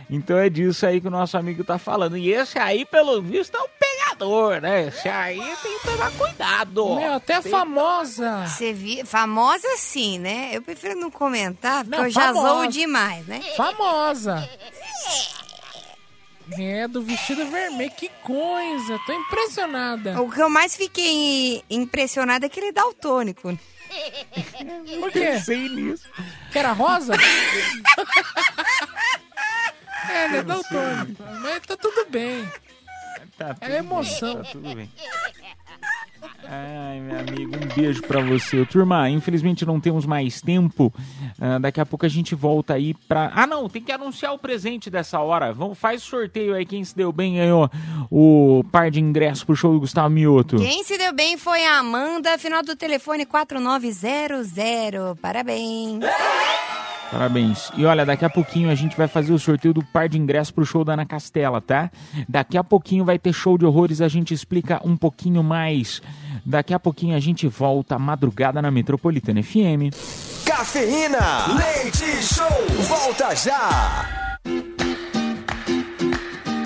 [0.10, 2.16] Então é disso aí que o nosso amigo tá falando.
[2.18, 4.88] E esse aí, pelo visto, é o pegador, né?
[4.88, 6.96] Esse aí tem que tomar cuidado.
[6.96, 8.46] Meu, até Tem- famosa.
[8.48, 9.04] Você vi...
[9.06, 10.52] Famosa sim, né?
[10.54, 13.42] Eu prefiro não comentar, porque Não, eu já zoo demais, né?
[13.58, 14.48] Famosa.
[16.58, 17.92] É, do vestido vermelho.
[17.92, 19.00] Que coisa.
[19.06, 20.22] Tô impressionada.
[20.22, 23.58] O que eu mais fiquei impressionada é que ele é daltônico.
[25.00, 25.20] Por quê?
[25.20, 26.08] Pensei nisso.
[26.52, 27.14] Que era rosa?
[30.10, 31.24] é, ele é daltônico.
[31.42, 32.48] Mas tá tudo bem.
[33.40, 34.36] Tá É emoção.
[34.36, 34.90] bem, tá tudo bem.
[36.52, 38.66] Ai, meu amigo, um beijo pra você.
[38.66, 40.92] Turma, infelizmente não temos mais tempo.
[41.40, 43.32] Ah, daqui a pouco a gente volta aí pra.
[43.36, 45.54] Ah, não, tem que anunciar o presente dessa hora.
[45.54, 46.66] Vamos, faz sorteio aí.
[46.66, 47.70] Quem se deu bem ganhou
[48.12, 50.58] o par de ingressos pro show do Gustavo Mioto.
[50.58, 55.20] Quem se deu bem foi a Amanda, final do telefone 4900.
[55.22, 56.00] Parabéns.
[57.12, 57.72] Parabéns.
[57.76, 60.52] E olha, daqui a pouquinho a gente vai fazer o sorteio do par de ingressos
[60.52, 61.90] pro show da Ana Castela, tá?
[62.28, 66.02] Daqui a pouquinho vai ter show de horrores, a gente explica um pouquinho mais.
[66.46, 69.94] Daqui a pouquinho a gente volta à madrugada na Metropolitana FM.
[70.46, 72.48] Cafeína, leite show,
[72.88, 74.30] volta já.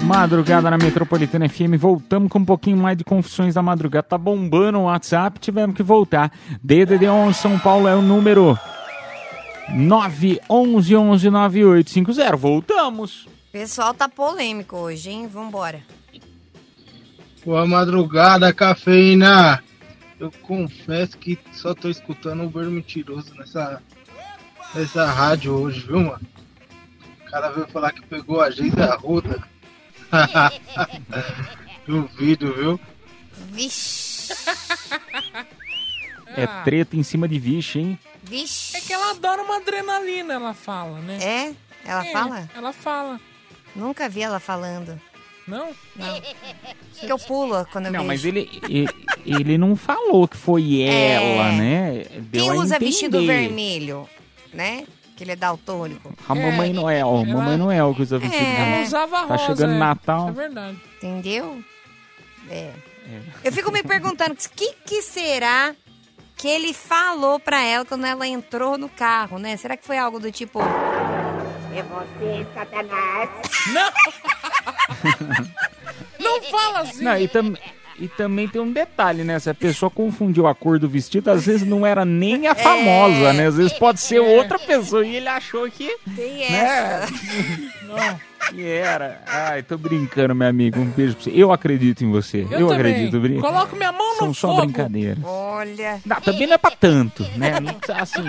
[0.04, 4.04] Madrugada na Metropolitana FM, voltamos com um pouquinho mais de confissões da madrugada.
[4.04, 6.30] Tá bombando o WhatsApp, tivemos que voltar.
[6.62, 8.60] DDD 11 São Paulo é o número
[9.72, 12.36] 911-9850.
[12.36, 13.26] Voltamos.
[13.26, 15.28] O pessoal tá polêmico hoje, hein?
[15.28, 15.82] Vambora.
[17.46, 19.62] Boa madrugada, cafeína.
[20.20, 23.82] Eu confesso que só tô escutando o Uber mentiroso nessa,
[24.74, 26.22] nessa rádio hoje, viu, mano?
[27.22, 29.44] O cara veio falar que pegou a Geisa Ruda.
[31.86, 32.80] Duvido, viu?
[33.52, 34.34] Vixe.
[36.36, 38.00] É treta em cima de vixe, hein?
[38.24, 38.78] Vixe.
[38.78, 41.18] É que ela adora uma adrenalina, ela fala, né?
[41.22, 41.54] É?
[41.86, 42.50] Ela É, fala?
[42.56, 43.20] Ela fala.
[43.76, 45.00] Nunca vi ela falando.
[45.48, 45.72] Não?
[45.96, 46.22] Não.
[47.00, 48.08] Que eu pulo quando eu Não, vejo.
[48.08, 48.88] mas ele, ele,
[49.26, 52.06] ele não falou que foi ela, né?
[52.32, 54.08] Deu Quem usa vestido vermelho,
[54.54, 54.86] né?
[55.18, 56.14] Que ele é daltônico.
[56.30, 58.46] A Mamãe Noel, Mamãe Noel que usa vestido É.
[58.56, 58.74] vermelho.
[58.76, 59.78] Ela usava Tá rosa, chegando é.
[59.78, 60.30] Natal.
[60.30, 60.78] É verdade.
[60.98, 61.62] Entendeu?
[62.50, 62.72] É.
[63.44, 65.76] Eu fico me perguntando o que, que será
[66.36, 69.56] que ele falou pra ela quando ela entrou no carro, né?
[69.58, 70.60] Será que foi algo do tipo.
[70.62, 73.30] É você, Satanás?
[73.74, 73.92] Não!
[76.20, 77.04] Não fala assim!
[77.04, 77.56] Não, e, tam-
[78.00, 79.40] e também tem um detalhe, né?
[79.40, 83.34] Se a pessoa confundiu a cor do vestido, às vezes não era nem a famosa,
[83.34, 83.48] né?
[83.48, 85.96] Às vezes pode ser outra pessoa e ele achou que.
[86.16, 86.58] Tem né?
[87.04, 87.08] essa.
[87.88, 88.20] Não,
[88.50, 89.22] que era.
[89.28, 90.80] Ai, tô brincando, meu amigo.
[90.80, 91.32] Um beijo pra você.
[91.34, 92.42] Eu acredito em você.
[92.50, 92.74] Eu, também.
[92.74, 93.20] acredito.
[93.20, 93.40] Brin...
[93.40, 94.62] Coloco minha mão São no só fogo.
[94.62, 95.24] brincadeiras.
[95.24, 96.00] Olha.
[96.06, 97.60] Não, também não é pra tanto, né?
[97.60, 98.24] Não Assim,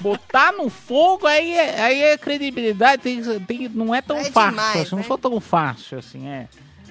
[0.00, 4.50] botar no fogo, aí é, aí é credibilidade, tem, tem, não é tão É fácil,
[4.50, 5.04] demais, assim, não né?
[5.04, 6.46] sou tão fácil, assim, é.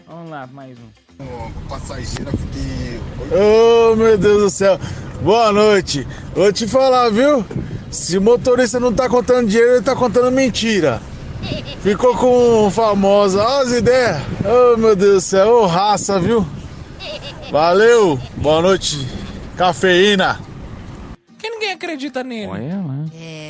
[0.07, 1.61] Vamos lá, mais um.
[1.69, 2.99] Passageira, fiquei.
[3.31, 4.79] Ô meu Deus do céu,
[5.21, 6.05] boa noite.
[6.33, 7.45] Vou te falar, viu?
[7.89, 11.01] Se o motorista não tá contando dinheiro, ele tá contando mentira.
[11.81, 14.21] Ficou com famosa, ó as ideias.
[14.45, 16.45] Ô meu Deus do céu, ô raça, viu?
[17.51, 19.07] Valeu, boa noite,
[19.57, 20.39] cafeína.
[21.37, 22.47] Que ninguém acredita nele.
[22.47, 23.05] Olha lá.
[23.19, 23.40] É.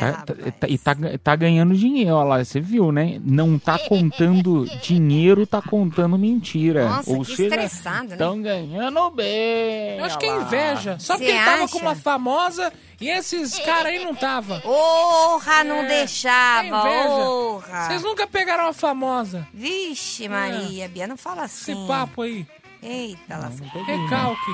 [0.00, 3.20] Tá- tá- tá- e tá, tá ganhando dinheiro, olha lá, você viu, né?
[3.24, 6.88] Não tá contando dinheiro, tá contando mentira.
[6.88, 8.12] Nossa, Ou que seja, estressado, né?
[8.14, 9.98] Estão ganhando bem.
[9.98, 10.42] Eu acho que é lá.
[10.42, 10.96] inveja.
[10.98, 14.60] Só porque ele tava com uma famosa e esses caras aí não tava.
[14.60, 16.88] Porra, não É, deixava.
[16.88, 17.06] é.
[17.06, 17.86] Porra.
[17.86, 19.46] Vocês nunca pegaram uma famosa.
[19.52, 21.72] Vixe, Maria, Bia, não fala assim.
[21.72, 22.46] Esse papo aí.
[22.82, 23.66] Eita, lasca.
[23.84, 24.50] Recalque.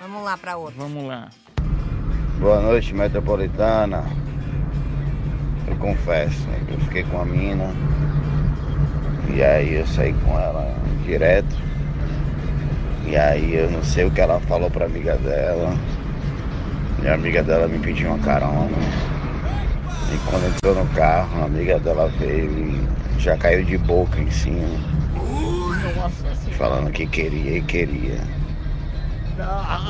[0.00, 0.74] Vamos lá pra outra.
[0.78, 1.28] Vamos lá.
[2.38, 4.04] Boa noite, metropolitana.
[5.70, 7.72] Eu confesso né, que eu fiquei com a mina.
[9.32, 11.56] E aí eu saí com ela direto.
[13.06, 15.72] E aí eu não sei o que ela falou pra amiga dela.
[17.02, 18.68] E a amiga dela me pediu uma carona.
[20.12, 24.30] E quando entrou no carro, a amiga dela veio e já caiu de boca em
[24.30, 24.76] cima.
[26.58, 28.18] Falando que queria e queria.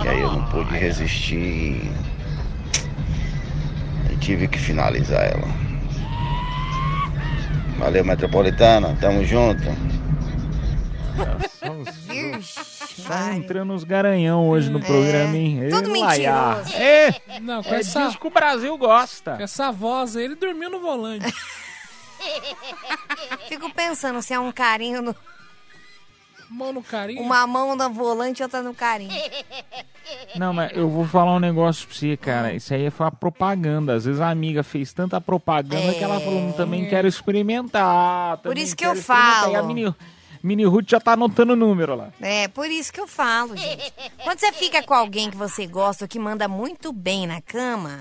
[0.05, 1.91] E aí eu não pude resistir
[4.11, 5.70] e tive que finalizar ela.
[7.81, 9.63] Valeu, Metropolitana, tamo junto.
[13.09, 15.65] Tá entrando os garanhão hoje no programa, hein?
[15.65, 15.69] É.
[15.71, 16.57] Tudo Ei, Laiá.
[16.59, 16.77] mentiroso.
[16.77, 19.37] É, Não, com é essa, disso que o Brasil gosta.
[19.37, 21.33] com essa voz aí, ele dormiu no volante.
[23.49, 25.17] Fico pensando se é um carinho no.
[26.51, 27.23] Mão no carinho.
[27.23, 29.13] Uma mão no volante e outra no carinho.
[30.35, 32.53] Não, mas eu vou falar um negócio pra você, cara.
[32.53, 33.95] Isso aí foi uma propaganda.
[33.95, 38.39] Às vezes a amiga fez tanta propaganda que ela falou, "Hum, também quero experimentar.
[38.39, 39.53] Por também isso que eu quero experimentar." falo.
[39.53, 39.95] E a Mini,
[40.43, 42.11] Mini Ruth já tá anotando o número lá.
[42.21, 43.93] É, por isso que eu falo, gente.
[44.25, 48.01] Quando você fica com alguém que você gosta ou que manda muito bem na cama,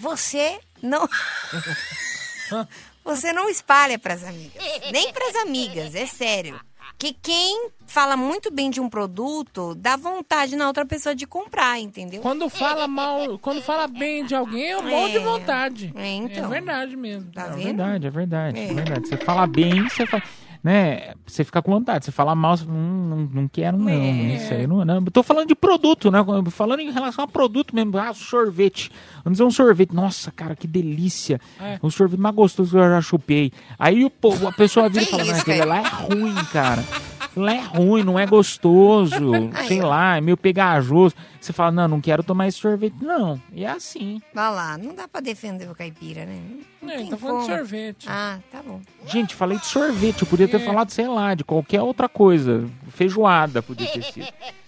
[0.00, 1.06] você não.
[3.04, 4.62] Você não espalha pras amigas.
[4.90, 6.58] Nem pras amigas, é sério.
[6.98, 11.78] Que quem fala muito bem de um produto dá vontade na outra pessoa de comprar,
[11.78, 12.22] entendeu?
[12.22, 15.20] Quando fala mal, quando fala bem de alguém, é um monte de É.
[15.20, 15.92] vontade.
[15.96, 16.44] É, então.
[16.46, 17.30] É verdade mesmo.
[17.32, 17.64] Tá É vendo?
[17.64, 18.64] verdade, é verdade, é.
[18.70, 18.74] É.
[18.74, 19.08] verdade.
[19.08, 20.22] Você fala bem, você fala.
[20.64, 22.06] Né, você fica com vontade.
[22.06, 23.90] Você fala mal, você hum, não, não quero, não.
[23.90, 24.34] É.
[24.34, 24.96] Isso aí não, não.
[24.96, 26.24] Eu Tô falando de produto, né?
[26.50, 27.98] Falando em relação a produto mesmo.
[27.98, 28.90] Ah, sorvete.
[29.22, 29.94] Vamos dizer um sorvete.
[29.94, 31.38] Nossa, cara, que delícia.
[31.60, 31.78] É.
[31.82, 33.52] Um sorvete mais gostoso que eu já chupei.
[33.78, 36.82] Aí o povo, a pessoa vira e fala, isso, aquele lá é ruim, cara.
[37.36, 39.32] É ruim, não é gostoso,
[39.66, 41.14] sei lá, é meio pegajoso.
[41.40, 43.40] Você fala, não, não quero tomar esse sorvete, não.
[43.52, 44.20] E é assim.
[44.32, 46.40] Vai lá, não dá pra defender o caipira, né?
[46.80, 48.06] Não É, tem tá falando de sorvete.
[48.08, 48.80] Ah, tá bom.
[49.06, 52.64] Gente, falei de sorvete, eu podia ter falado, sei lá, de qualquer outra coisa.
[52.90, 54.26] Feijoada podia ter sido.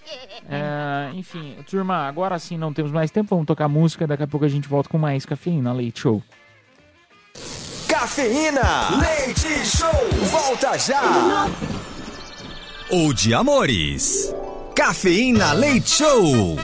[0.49, 4.47] É, enfim, turma, agora sim não temos mais tempo, vamos tocar música, daqui a pouco
[4.47, 6.23] a gente volta com mais cafeína, Leite Show.
[7.89, 8.63] Cafeína.
[9.01, 9.91] Leite Show.
[10.31, 11.49] Volta já.
[12.89, 14.33] O de amores.
[14.73, 16.57] Cafeína Leite Show.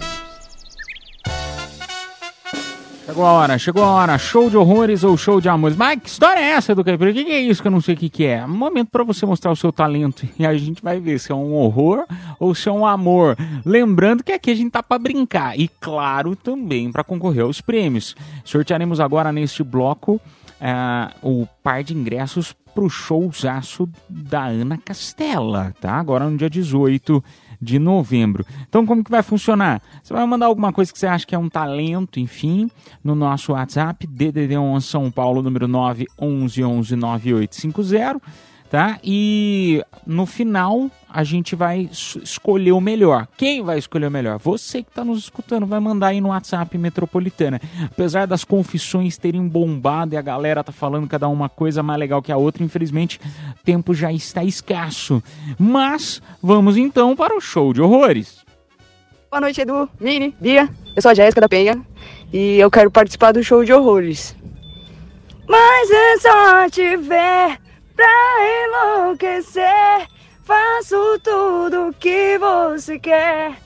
[3.05, 4.17] Chegou a hora, chegou a hora.
[4.19, 5.77] Show de horrores ou show de amores?
[5.77, 7.11] Mas que história é essa do Caipira?
[7.11, 8.45] O que, que é isso que eu não sei o que, que é?
[8.45, 11.35] Um momento pra você mostrar o seu talento e a gente vai ver se é
[11.35, 12.07] um horror
[12.39, 13.37] ou se é um amor.
[13.67, 18.15] Lembrando que aqui a gente tá pra brincar e, claro, também pra concorrer aos prêmios.
[18.45, 20.21] Sortearemos agora neste bloco
[20.63, 25.95] ah, o par de ingressos pro showzaço da Ana Castela, tá?
[25.95, 27.23] Agora no dia 18
[27.61, 28.47] de novembro.
[28.69, 29.83] Então, como que vai funcionar?
[30.03, 32.69] Você vai mandar alguma coisa que você acha que é um talento, enfim,
[33.05, 38.21] no nosso WhatsApp, DDD11 São Paulo, número 911-9850,
[38.71, 38.99] tá?
[39.05, 43.29] E no final a gente vai es- escolher o melhor.
[43.37, 44.39] Quem vai escolher o melhor?
[44.39, 47.61] Você que está nos escutando vai mandar aí no WhatsApp Metropolitana.
[47.85, 52.23] Apesar das confissões terem bombado e a galera tá falando cada uma coisa mais legal
[52.23, 53.21] que a outra, infelizmente
[53.65, 55.23] tempo já está escasso.
[55.59, 58.41] Mas vamos então para o show de horrores.
[59.31, 60.69] Boa noite, Edu, Mini, Bia.
[60.95, 61.81] Eu sou a Jéssica da Penha
[62.33, 64.37] e eu quero participar do show de horrores.
[65.49, 67.59] Mas é só te ver
[67.97, 68.07] pra
[68.67, 70.07] enlouquecer.
[70.45, 73.57] Faço tudo que você quer.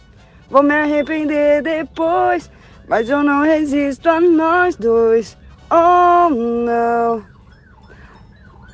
[0.50, 2.50] Vou me arrepender depois,
[2.86, 5.36] mas eu não resisto a nós dois.
[5.70, 7.24] Oh, não.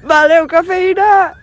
[0.03, 1.42] Valeu, cafeína!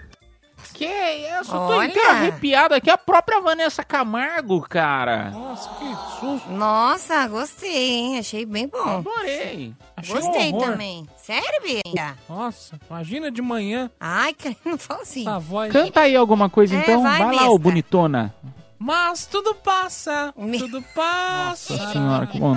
[0.80, 1.90] Que eu só tô Olha.
[1.90, 2.90] inteiro arrepiado aqui.
[2.90, 5.30] A própria Vanessa Camargo, cara.
[5.32, 6.50] Nossa, que susto.
[6.52, 8.18] Nossa, gostei, hein?
[8.20, 8.78] Achei bem bom.
[9.00, 9.74] Adorei.
[9.98, 10.72] Achei Gostei um horror.
[10.72, 11.10] também.
[11.18, 12.16] Sério, Bia?
[12.30, 13.92] Nossa, imagina de manhã.
[14.00, 15.22] Ai, cara, não fala assim.
[15.28, 15.74] Essa voz.
[15.74, 17.04] Canta aí alguma coisa É, então.
[17.04, 17.50] vai, Vai, lá, besta.
[17.52, 18.34] ô bonitona.
[18.80, 21.74] Mas tudo passa, tudo passa.
[21.76, 22.56] Nossa senhora, que bom.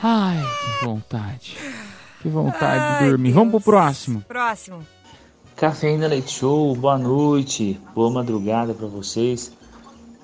[0.00, 0.36] Ai,
[0.78, 1.58] que vontade.
[2.20, 3.32] Que vontade de dormir.
[3.32, 4.20] Vamos pro próximo.
[4.22, 4.86] Próximo.
[5.62, 9.52] Cafeína Leite Show, boa noite, boa madrugada pra vocês.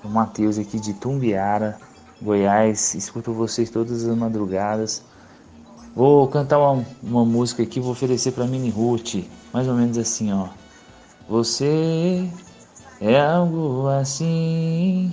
[0.03, 1.77] O Matheus aqui de Tumbiara,
[2.21, 5.01] Goiás, escuto vocês todas as madrugadas.
[5.95, 9.23] Vou cantar uma, uma música aqui, vou oferecer pra Mini Ruth,
[9.53, 10.49] mais ou menos assim, ó.
[11.29, 12.29] Você
[12.99, 15.09] é algo assim,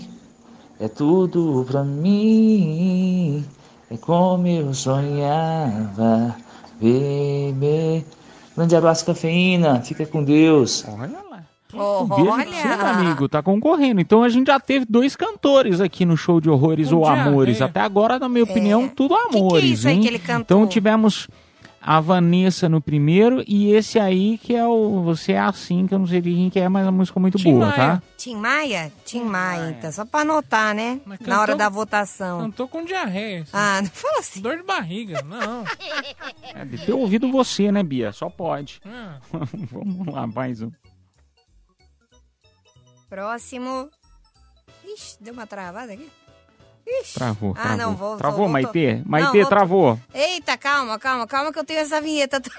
[0.80, 3.44] é tudo pra mim,
[3.88, 6.34] é como eu sonhava,
[6.80, 8.04] baby.
[8.56, 10.84] Grande abraço, cafeína, fica com Deus.
[10.88, 11.36] Olha lá.
[11.74, 13.28] Um beijo pra você, meu amigo.
[13.28, 14.00] Tá concorrendo.
[14.00, 17.26] Então a gente já teve dois cantores aqui no show de horrores Um ou diarreia.
[17.28, 17.60] amores.
[17.60, 19.64] Até agora, na minha opinião, tudo amores.
[19.64, 20.00] é isso aí hein?
[20.00, 20.58] que ele cantou?
[20.58, 21.28] Então tivemos
[21.86, 26.00] a Vanessa no primeiro e esse aí que é o Você é Assim, que eu
[26.00, 27.76] não sei quem que é, mas a música é muito Tim boa, Maia.
[27.76, 28.02] tá?
[28.16, 28.92] Tim Maia?
[29.04, 29.92] Tim Maia, então.
[29.92, 31.00] Só pra anotar, né?
[31.20, 32.40] Na hora da votação.
[32.42, 33.42] Não tô com diarreia.
[33.42, 33.50] assim.
[33.52, 34.40] Ah, não fala assim.
[34.40, 35.64] Dor de barriga, não.
[36.54, 38.10] É, de ter ouvido você, né, Bia?
[38.12, 38.80] Só pode.
[38.84, 39.20] Ah.
[39.70, 40.70] Vamos lá, mais um.
[43.08, 43.88] Próximo.
[44.84, 46.08] Ixi, deu uma travada aqui.
[46.86, 47.14] Ixi.
[47.14, 47.76] Travou, Ah, travou.
[47.78, 49.02] não, vou, Travou, vou, Maitê?
[49.04, 50.00] Maitê, Não, travou.
[50.14, 52.58] Eita, calma, calma, calma que eu tenho essa vinheta também.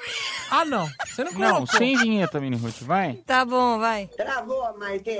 [0.52, 0.90] Ah, não.
[1.06, 1.78] Você não Não, colocou.
[1.78, 3.14] sem vinheta, Mini Ruth, vai.
[3.26, 4.08] Tá bom, vai.
[4.08, 5.18] Travou, Maite.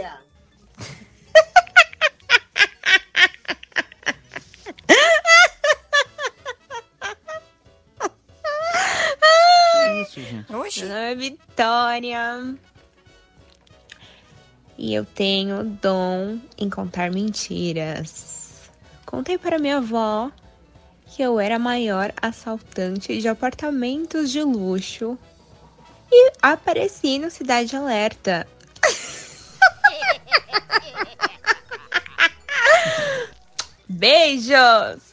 [10.02, 10.54] Isso, gente.
[10.56, 10.80] Oxi.
[10.86, 12.56] Meu nome é Vitória.
[14.78, 18.37] E eu tenho dom em contar mentiras.
[19.08, 20.30] Contei para minha avó
[21.08, 25.18] que eu era a maior assaltante de apartamentos de luxo
[26.12, 28.46] e apareci no Cidade Alerta.
[33.90, 35.08] Beijos!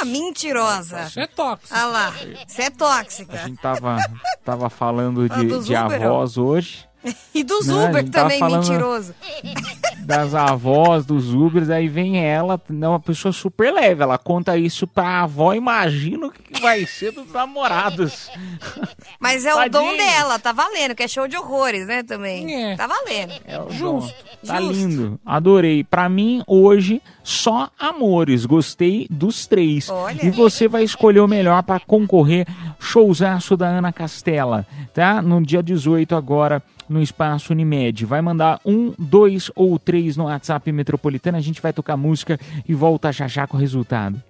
[0.00, 1.08] Ah, mentirosa.
[1.08, 1.74] Você é tóxico.
[1.74, 2.14] Ah lá,
[2.46, 3.38] você é A tóxica.
[3.38, 3.96] gente tava,
[4.44, 6.86] tava falando Ah, de, dos de Uber, avós hoje.
[7.34, 9.14] E dos Né, a Uber também, falando- mentiroso.
[10.08, 14.86] das avós, dos Ubers, aí vem ela, é uma pessoa super leve, ela conta isso
[14.86, 18.30] pra avó, imagina o que vai ser dos namorados.
[19.20, 19.96] Mas é o dom Tadinho.
[19.98, 22.74] dela, tá valendo, que é show de horrores, né, também.
[22.74, 23.34] Tá valendo.
[23.44, 23.84] É Justo.
[23.84, 24.10] dom.
[24.46, 24.72] Tá Justo.
[24.72, 25.84] lindo, adorei.
[25.84, 29.90] Pra mim, hoje, só amores, gostei dos três.
[29.90, 30.24] Olha.
[30.24, 32.46] E você vai escolher o melhor pra concorrer,
[32.80, 35.20] showzaço da Ana Castela, tá?
[35.20, 38.04] No dia 18 agora, no espaço Unimed.
[38.04, 41.38] Vai mandar um, dois ou três no WhatsApp Metropolitana.
[41.38, 44.22] A gente vai tocar música e volta já já com o resultado.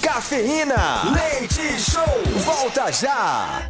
[0.00, 1.02] Cafeína.
[1.12, 2.02] Leite Show.
[2.44, 3.68] Volta já.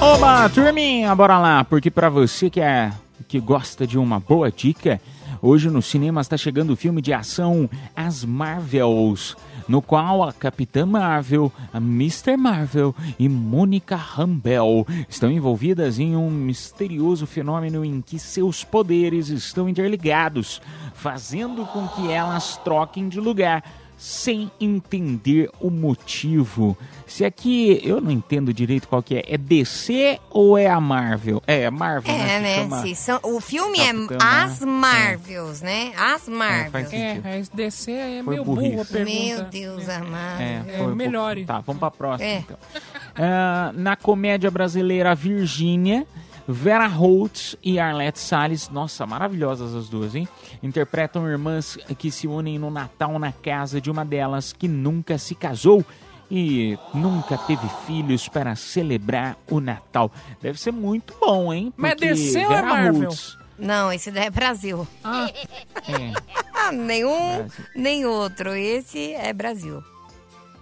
[0.00, 2.90] Oba, turminha, bora lá, porque pra você que é
[3.28, 4.98] que gosta de uma boa dica,
[5.42, 9.36] hoje no cinema está chegando o filme de ação As Marvels,
[9.68, 12.36] no qual a Capitã Marvel, a Mr.
[12.36, 19.68] Marvel e Mônica Rambeau estão envolvidas em um misterioso fenômeno em que seus poderes estão
[19.68, 20.60] interligados,
[20.94, 23.62] fazendo com que elas troquem de lugar
[24.02, 26.74] sem entender o motivo.
[27.06, 31.42] Se aqui eu não entendo direito qual que é, é DC ou é a Marvel?
[31.46, 32.40] É, a Marvel, É, né?
[32.40, 32.54] né?
[32.54, 35.92] chama- sim, são- o filme Capitã é As Marvels, né?
[35.98, 36.90] As Marvels.
[36.94, 37.12] É,
[37.52, 39.20] a DC é Foi meio burro a pergunta.
[39.26, 40.40] Meu Deus amado.
[40.40, 41.44] É, É, foi melhore.
[41.44, 42.38] Tá, vamos pra próxima É.
[42.38, 42.56] então.
[43.22, 46.06] Ah, na comédia brasileira Virgínia,
[46.48, 50.28] Vera Holtz e Arlette Salles, nossa, maravilhosas as duas, hein?
[50.62, 55.34] Interpretam irmãs que se unem no Natal na casa de uma delas que nunca se
[55.34, 55.84] casou
[56.30, 60.10] e nunca teve filhos para celebrar o Natal.
[60.40, 61.72] Deve ser muito bom, hein?
[61.76, 63.02] Mas DC ou é Vera Marvel?
[63.08, 64.86] Holtz, Não, esse daí é Brasil.
[65.04, 66.12] é,
[66.54, 67.64] Ah, nenhum, Brasil.
[67.74, 68.54] nem outro.
[68.54, 69.82] Esse é Brasil.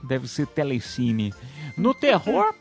[0.03, 1.33] deve ser telecine.
[1.77, 2.55] No terror,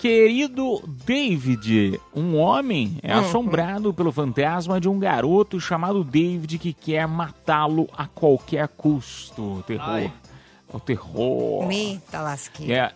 [0.00, 6.72] querido David, um homem é Hum, assombrado pelo fantasma de um garoto chamado David que
[6.72, 9.58] quer matá-lo a qualquer custo.
[9.58, 9.88] O terror.
[9.90, 10.12] Ai.
[10.72, 11.70] O terror.
[11.70, 12.74] Eita lasqueira.
[12.74, 12.92] É.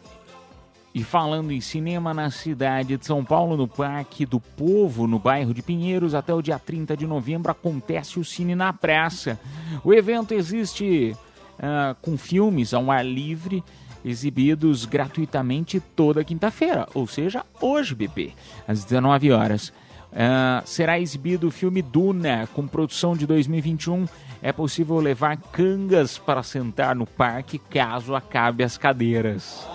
[0.94, 5.52] E falando em cinema na cidade de São Paulo, no Parque do Povo, no bairro
[5.52, 9.38] de Pinheiros, até o dia 30 de novembro acontece o Cine na Praça.
[9.84, 11.14] O evento existe
[11.58, 13.62] ah, com filmes ao ar livre,
[14.04, 18.32] exibidos gratuitamente toda quinta-feira, ou seja, hoje, bebê,
[18.68, 19.72] às 19 horas.
[20.14, 24.06] Ah, será exibido o filme Duna, com produção de 2021.
[24.40, 29.66] É possível levar cangas para sentar no parque caso acabe as cadeiras.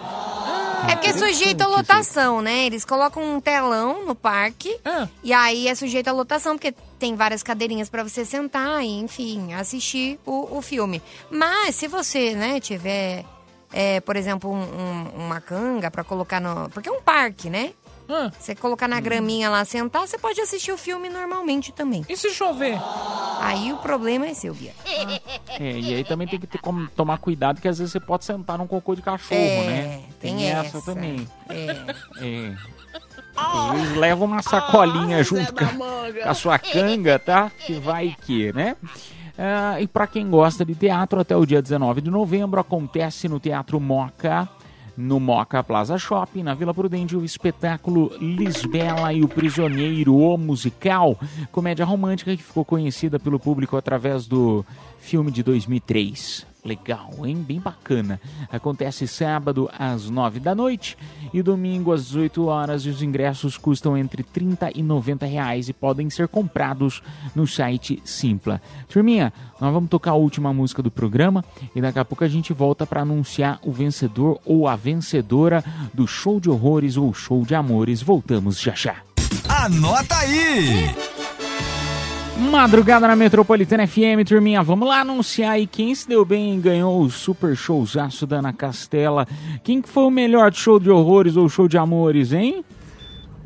[0.87, 2.65] É porque é sujeito à lotação, né?
[2.65, 4.79] Eles colocam um telão no parque
[5.21, 9.53] e aí é sujeito à lotação, porque tem várias cadeirinhas pra você sentar e, enfim,
[9.53, 11.01] assistir o, o filme.
[11.29, 13.25] Mas se você, né, tiver,
[13.71, 16.69] é, por exemplo, um- um- uma canga pra colocar no.
[16.69, 17.71] Porque é um parque, né?
[18.39, 22.03] Você colocar na graminha lá, sentar, você pode assistir o filme normalmente também.
[22.09, 22.75] E se chover?
[23.39, 24.73] Aí o problema é seu, Bia.
[25.59, 28.25] É, e aí também tem que ter como tomar cuidado, que às vezes você pode
[28.25, 30.01] sentar num cocô de cachorro, É, né?
[30.19, 30.81] tem essa, essa.
[30.91, 31.27] também.
[31.49, 31.65] É.
[32.19, 32.55] É.
[33.35, 37.51] Às vezes leva uma sacolinha junto com a, com a sua canga, tá?
[37.63, 38.75] Que vai que, né?
[39.41, 43.39] Ah, e para quem gosta de teatro, até o dia 19 de novembro acontece no
[43.39, 44.49] Teatro Moca,
[44.97, 51.17] no Moca Plaza Shopping, na Vila Prudente, o espetáculo Lisbela e o Prisioneiro, o musical,
[51.53, 54.65] comédia romântica que ficou conhecida pelo público através do
[54.99, 56.48] filme de 2003.
[56.63, 57.37] Legal, hein?
[57.37, 58.19] Bem bacana.
[58.51, 60.97] Acontece sábado às 9 da noite
[61.33, 65.73] e domingo às 18 horas e os ingressos custam entre 30 e 90 reais e
[65.73, 67.01] podem ser comprados
[67.33, 68.61] no site Simpla.
[68.89, 72.51] Turminha, nós vamos tocar a última música do programa e daqui a pouco a gente
[72.51, 77.55] volta para anunciar o vencedor ou a vencedora do show de horrores ou show de
[77.55, 78.01] amores.
[78.01, 78.97] Voltamos já já.
[79.47, 81.18] Anota aí!
[82.39, 84.63] Madrugada na Metropolitana FM, turminha.
[84.63, 88.53] Vamos lá anunciar aí quem se deu bem e ganhou o super showzaço da Ana
[88.53, 89.27] Castela.
[89.61, 92.63] Quem que foi o melhor show de horrores ou show de amores, hein?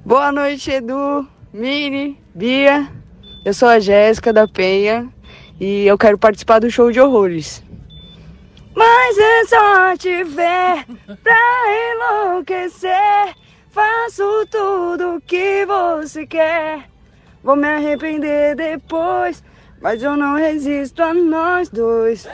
[0.06, 2.88] Boa noite, Edu, Mini, Bia.
[3.44, 5.10] Eu sou a Jéssica da Penha
[5.60, 7.64] e eu quero participar do show de horrores.
[8.76, 10.86] Mas é só te ver
[11.24, 13.36] pra enlouquecer.
[13.72, 16.93] Faço tudo o que você quer.
[17.44, 19.44] Vou me arrepender depois,
[19.82, 22.28] mas eu não resisto a nós dois.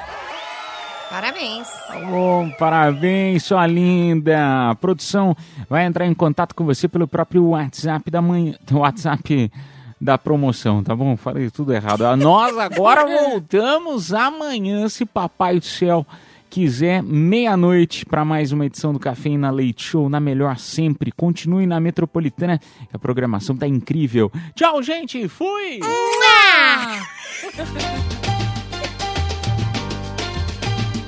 [1.09, 1.67] Parabéns.
[2.07, 4.69] Bom, parabéns, sua linda.
[4.69, 5.35] A produção
[5.67, 9.51] vai entrar em contato com você pelo próprio WhatsApp da manhã, WhatsApp
[9.99, 11.17] da promoção, tá bom?
[11.17, 12.03] Falei tudo errado.
[12.15, 16.05] Nós agora voltamos amanhã, se papai do céu
[16.49, 21.11] quiser, meia-noite para mais uma edição do Cafeína Leite Show, na melhor sempre.
[21.11, 24.31] Continue na Metropolitana, que a programação tá incrível.
[24.55, 25.27] Tchau, gente.
[25.27, 25.79] Fui.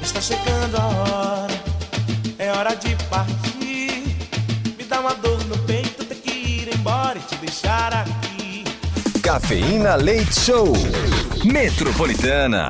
[0.01, 1.53] Está chegando a hora,
[2.37, 4.15] é hora de partir.
[4.77, 8.63] Me dá uma dor no peito, ter que ir embora e te deixar aqui.
[9.21, 10.73] Cafeína Leite Show.
[11.43, 12.59] Metropolitana.